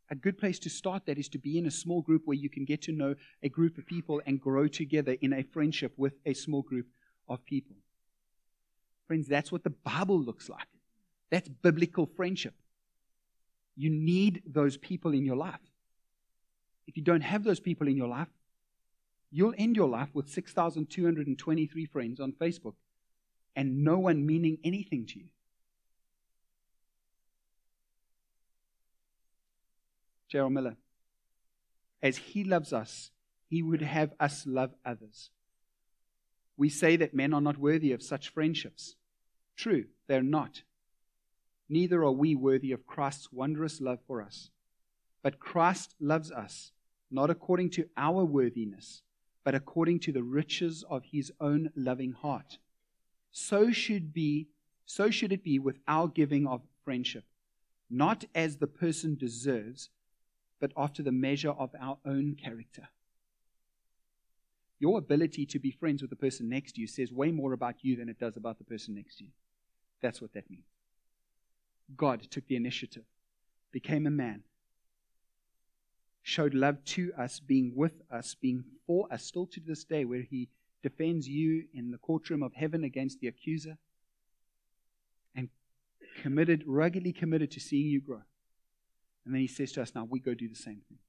A 0.09 0.15
good 0.15 0.37
place 0.37 0.59
to 0.59 0.69
start 0.69 1.05
that 1.05 1.17
is 1.17 1.29
to 1.29 1.39
be 1.39 1.57
in 1.57 1.65
a 1.65 1.71
small 1.71 2.01
group 2.01 2.23
where 2.25 2.37
you 2.37 2.49
can 2.49 2.65
get 2.65 2.81
to 2.83 2.91
know 2.91 3.15
a 3.41 3.49
group 3.49 3.77
of 3.77 3.85
people 3.85 4.21
and 4.25 4.39
grow 4.39 4.67
together 4.67 5.15
in 5.21 5.33
a 5.33 5.43
friendship 5.43 5.93
with 5.97 6.13
a 6.25 6.33
small 6.33 6.61
group 6.61 6.87
of 7.27 7.45
people. 7.45 7.75
Friends, 9.07 9.27
that's 9.27 9.51
what 9.51 9.63
the 9.63 9.69
Bible 9.69 10.19
looks 10.19 10.49
like. 10.49 10.67
That's 11.29 11.49
biblical 11.49 12.05
friendship. 12.05 12.53
You 13.75 13.89
need 13.89 14.43
those 14.45 14.77
people 14.77 15.13
in 15.13 15.25
your 15.25 15.35
life. 15.35 15.59
If 16.85 16.97
you 16.97 17.03
don't 17.03 17.21
have 17.21 17.43
those 17.43 17.59
people 17.59 17.87
in 17.87 17.97
your 17.97 18.07
life, 18.07 18.27
you'll 19.31 19.55
end 19.57 19.75
your 19.75 19.89
life 19.89 20.09
with 20.13 20.29
6,223 20.29 21.85
friends 21.85 22.19
on 22.19 22.33
Facebook 22.33 22.75
and 23.55 23.83
no 23.83 23.99
one 23.99 24.25
meaning 24.25 24.57
anything 24.63 25.05
to 25.07 25.19
you. 25.19 25.25
J.R. 30.29 30.49
Miller. 30.49 30.75
As 32.01 32.17
he 32.17 32.43
loves 32.43 32.73
us, 32.73 33.11
he 33.49 33.61
would 33.61 33.81
have 33.81 34.13
us 34.19 34.45
love 34.47 34.71
others. 34.85 35.29
We 36.57 36.69
say 36.69 36.95
that 36.97 37.13
men 37.13 37.33
are 37.33 37.41
not 37.41 37.57
worthy 37.57 37.91
of 37.91 38.01
such 38.01 38.29
friendships. 38.29 38.95
True, 39.55 39.85
they're 40.07 40.23
not 40.23 40.63
neither 41.73 42.03
are 42.03 42.11
we 42.11 42.35
worthy 42.35 42.71
of 42.71 42.85
Christ's 42.85 43.31
wondrous 43.31 43.81
love 43.81 43.99
for 44.05 44.21
us. 44.21 44.51
But 45.21 45.39
Christ 45.39 45.95
loves 45.99 46.31
us, 46.31 46.71
not 47.09 47.29
according 47.29 47.71
to 47.71 47.89
our 47.97 48.23
worthiness, 48.23 49.01
but 49.43 49.55
according 49.55 49.99
to 50.01 50.11
the 50.11 50.23
riches 50.23 50.83
of 50.89 51.03
his 51.11 51.31
own 51.39 51.71
loving 51.75 52.11
heart. 52.11 52.59
So 53.33 53.71
should 53.71 54.13
be, 54.13 54.47
so 54.85 55.09
should 55.09 55.33
it 55.33 55.43
be 55.43 55.59
with 55.59 55.79
our 55.87 56.07
giving 56.07 56.47
of 56.47 56.61
friendship. 56.85 57.25
not 57.93 58.25
as 58.33 58.57
the 58.57 58.67
person 58.67 59.15
deserves, 59.15 59.89
but 60.59 60.71
after 60.75 61.03
the 61.03 61.11
measure 61.11 61.51
of 61.51 61.69
our 61.79 61.97
own 62.05 62.35
character. 62.35 62.87
Your 64.79 64.97
ability 64.97 65.45
to 65.45 65.59
be 65.59 65.71
friends 65.71 66.01
with 66.01 66.09
the 66.09 66.15
person 66.15 66.49
next 66.49 66.73
to 66.73 66.81
you 66.81 66.87
says 66.87 67.11
way 67.11 67.31
more 67.31 67.53
about 67.53 67.75
you 67.83 67.95
than 67.95 68.09
it 68.09 68.19
does 68.19 68.35
about 68.35 68.57
the 68.57 68.63
person 68.63 68.95
next 68.95 69.17
to 69.17 69.25
you. 69.25 69.29
That's 70.01 70.21
what 70.21 70.33
that 70.33 70.49
means. 70.49 70.65
God 71.95 72.23
took 72.23 72.47
the 72.47 72.55
initiative, 72.55 73.03
became 73.71 74.07
a 74.07 74.11
man, 74.11 74.41
showed 76.23 76.53
love 76.53 76.83
to 76.85 77.13
us, 77.17 77.39
being 77.39 77.73
with 77.75 78.01
us, 78.09 78.33
being 78.33 78.63
for 78.87 79.07
us, 79.13 79.23
still 79.23 79.45
to 79.47 79.59
this 79.59 79.83
day, 79.83 80.03
where 80.03 80.23
he 80.23 80.49
defends 80.83 81.27
you 81.27 81.63
in 81.73 81.89
the 81.91 81.97
courtroom 81.97 82.43
of 82.43 82.53
heaven 82.53 82.83
against 82.83 83.19
the 83.21 83.27
accuser, 83.27 83.77
and 85.35 85.49
committed, 86.21 86.63
ruggedly 86.67 87.13
committed 87.13 87.49
to 87.51 87.59
seeing 87.59 87.87
you 87.87 88.01
grow. 88.01 88.21
And 89.25 89.33
then 89.33 89.41
he 89.41 89.47
says 89.47 89.71
to 89.73 89.81
us, 89.81 89.93
Now 89.95 90.05
we 90.07 90.19
go 90.19 90.33
do 90.33 90.47
the 90.47 90.55
same 90.55 90.81
thing. 90.87 90.99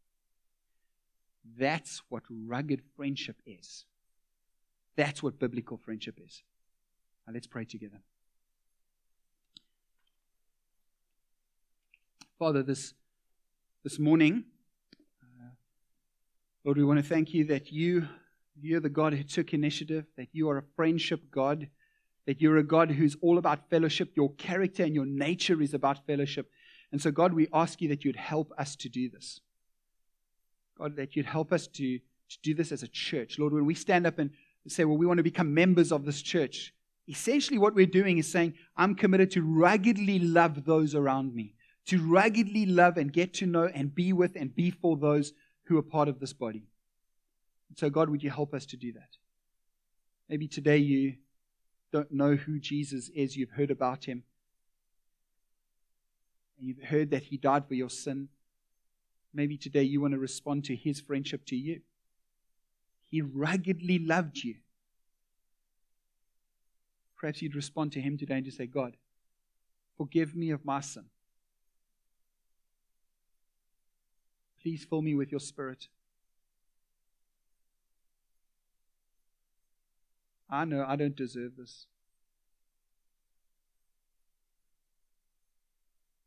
That's 1.58 2.02
what 2.08 2.22
rugged 2.30 2.80
friendship 2.96 3.37
is. 3.44 3.84
That's 4.96 5.22
what 5.22 5.38
biblical 5.38 5.76
friendship 5.76 6.18
is. 6.24 6.42
Now 7.26 7.34
let's 7.34 7.46
pray 7.46 7.64
together. 7.64 8.00
Father, 12.38 12.62
this, 12.62 12.94
this 13.82 13.98
morning, 13.98 14.44
uh, 15.22 15.50
Lord, 16.64 16.78
we 16.78 16.84
want 16.84 16.98
to 16.98 17.08
thank 17.08 17.32
you 17.32 17.44
that 17.46 17.72
you, 17.72 18.08
you're 18.61 18.81
the 18.81 18.88
God 18.88 19.14
who 19.14 19.25
took 19.25 19.53
initiative, 19.53 20.07
that 20.17 20.29
you 20.33 20.49
are 20.51 20.59
a 20.59 20.64
friendship 20.77 21.31
God, 21.31 21.69
that 22.27 22.40
you're 22.40 22.57
a 22.57 22.62
God 22.62 22.90
who's 22.90 23.17
all 23.21 23.38
about 23.38 23.69
fellowship. 23.69 24.12
Your 24.17 24.33
character 24.35 24.85
and 24.85 24.95
your 24.95 25.07
nature 25.07 25.61
is 25.61 25.75
about 25.75 26.07
fellowship. 26.07 26.51
And 26.93 27.03
so, 27.03 27.11
God, 27.11 27.33
we 27.35 27.49
ask 27.53 27.81
you 27.81 27.88
that 27.88 28.05
you'd 28.05 28.17
help 28.17 28.53
us 28.57 28.77
to 28.77 28.88
do 28.88 29.11
this. 29.11 29.40
God, 30.79 30.97
that 30.97 31.17
you'd 31.17 31.27
help 31.27 31.53
us 31.53 31.67
to, 31.69 31.99
to 31.99 32.38
do 32.43 32.55
this 32.55 32.73
as 32.73 32.83
a 32.83 32.88
church. 32.88 33.38
Lord, 33.38 33.53
when 33.53 33.67
we 33.67 33.75
stand 33.75 34.07
up 34.07 34.19
and 34.19 34.31
say, 34.69 34.85
well, 34.85 34.97
we 34.97 35.07
want 35.07 35.19
to 35.19 35.25
become 35.25 35.53
members 35.53 35.93
of 35.93 36.05
this 36.05 36.23
church, 36.23 36.73
essentially 37.09 37.59
what 37.59 37.75
we're 37.75 37.87
doing 37.87 38.19
is 38.19 38.31
saying, 38.31 38.55
I'm 38.77 38.95
committed 38.95 39.31
to 39.33 39.43
ruggedly 39.43 40.19
love 40.19 40.64
those 40.64 40.95
around 40.95 41.35
me, 41.35 41.55
to 41.87 41.99
ruggedly 42.01 42.67
love 42.67 42.97
and 42.97 43.12
get 43.12 43.35
to 43.35 43.47
know 43.47 43.67
and 43.67 43.95
be 43.95 44.12
with 44.12 44.37
and 44.37 44.55
be 44.55 44.71
for 44.71 44.97
those 44.97 45.33
who 45.64 45.77
are 45.77 45.83
part 45.83 46.09
of 46.09 46.21
this 46.21 46.33
body. 46.33 46.64
So, 47.76 47.90
God, 47.90 48.08
would 48.08 48.22
you 48.22 48.30
help 48.30 48.54
us 48.54 48.66
to 48.66 48.76
do 48.76 48.92
that? 48.92 49.16
Maybe 50.28 50.48
today 50.48 50.78
you 50.78 51.14
don't 51.92 52.12
know 52.12 52.34
who 52.34 52.58
Jesus 52.58 53.08
is, 53.14 53.37
you've 53.37 53.50
heard 53.50 53.70
about 53.70 54.04
him, 54.04 54.22
and 56.58 56.68
you've 56.68 56.82
heard 56.82 57.10
that 57.10 57.24
he 57.24 57.37
died 57.37 57.66
for 57.68 57.74
your 57.74 57.90
sin. 57.90 58.28
Maybe 59.32 59.56
today 59.56 59.82
you 59.82 60.00
want 60.00 60.14
to 60.14 60.18
respond 60.18 60.64
to 60.64 60.76
his 60.76 61.00
friendship 61.00 61.44
to 61.46 61.56
you. 61.56 61.80
He 63.10 63.20
ruggedly 63.20 63.98
loved 63.98 64.38
you. 64.38 64.56
Perhaps 67.16 67.42
you'd 67.42 67.54
respond 67.54 67.92
to 67.92 68.00
him 68.00 68.18
today 68.18 68.34
and 68.34 68.44
just 68.44 68.58
say, 68.58 68.66
God, 68.66 68.96
forgive 69.96 70.34
me 70.34 70.50
of 70.50 70.64
my 70.64 70.80
sin. 70.80 71.04
Please 74.62 74.84
fill 74.84 75.02
me 75.02 75.14
with 75.14 75.30
your 75.30 75.40
spirit. 75.40 75.88
I 80.55 80.64
know 80.64 80.85
I 80.87 80.95
don't 80.95 81.17
deserve 81.17 81.57
this. 81.59 81.87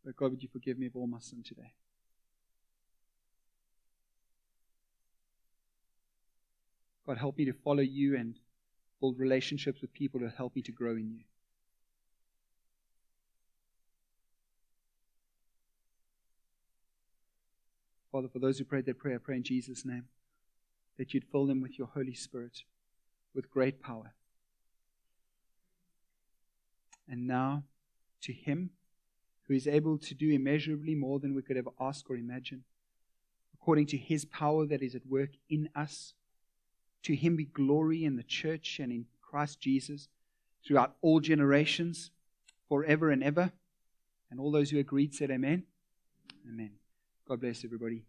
But 0.04 0.18
God, 0.18 0.32
would 0.32 0.44
you 0.44 0.50
forgive 0.52 0.78
me 0.78 0.88
of 0.88 0.96
all 0.96 1.08
my 1.08 1.20
sin 1.20 1.44
today? 1.44 1.74
God, 7.06 7.18
help 7.18 7.38
me 7.38 7.46
to 7.46 7.54
follow 7.54 7.82
you 7.82 8.18
and 8.18 8.36
build 9.00 9.18
relationships 9.18 9.82
with 9.82 9.94
people 9.94 10.20
that 10.20 10.36
help 10.36 10.56
me 10.56 10.62
to 10.63 10.74
grow 10.74 10.92
in 10.92 11.10
you. 11.10 11.24
Father, 18.12 18.28
for 18.28 18.40
those 18.40 18.58
who 18.58 18.66
prayed 18.66 18.86
their 18.86 18.94
prayer, 18.94 19.16
I 19.16 19.20
pray 19.20 19.38
in 19.38 19.44
Jesus' 19.44 19.86
name 19.86 20.06
that 20.98 21.13
you'd 21.13 21.26
fill 21.32 21.46
them 21.46 21.62
with 21.62 21.78
your 21.78 21.88
Holy 21.94 22.13
Spirit 22.13 22.63
with 23.34 23.50
great 23.50 23.82
power. 23.82 24.13
And 27.10 27.28
now, 27.28 27.63
to 28.22 28.34
Him 28.34 28.72
who 29.48 29.54
is 29.54 29.67
able 29.67 29.98
to 29.98 30.13
do 30.13 30.30
immeasurably 30.30 30.96
more 30.96 31.20
than 31.20 31.34
we 31.34 31.41
could 31.41 31.58
ever 31.58 31.72
ask 31.80 32.10
or 32.10 32.15
imagine, 32.15 32.63
according 33.54 33.88
to 33.88 33.98
His 33.98 34.26
power 34.26 34.65
that 34.65 34.82
is 34.82 34.96
at 34.96 35.06
work 35.06 35.32
in 35.50 35.70
us 35.76 36.13
to 37.08 37.15
him 37.15 37.38
be 37.38 37.46
glory 37.46 38.04
in 38.04 38.17
the 38.17 38.24
church 38.24 38.80
and 38.80 38.91
in 38.91 39.06
Christ 39.22 39.62
Jesus 39.62 40.10
throughout 40.65 40.96
all 41.02 41.22
generations, 41.22 42.12
forever 42.67 43.12
and 43.12 43.24
ever. 43.24 43.54
And 44.30 44.41
all 44.41 44.52
those 44.52 44.72
who 44.72 44.80
agreed 44.80 45.15
said, 45.15 45.32
Amen. 45.32 45.63
Amen. 46.46 46.72
God 47.26 47.39
bless 47.39 47.63
everybody. 47.63 48.04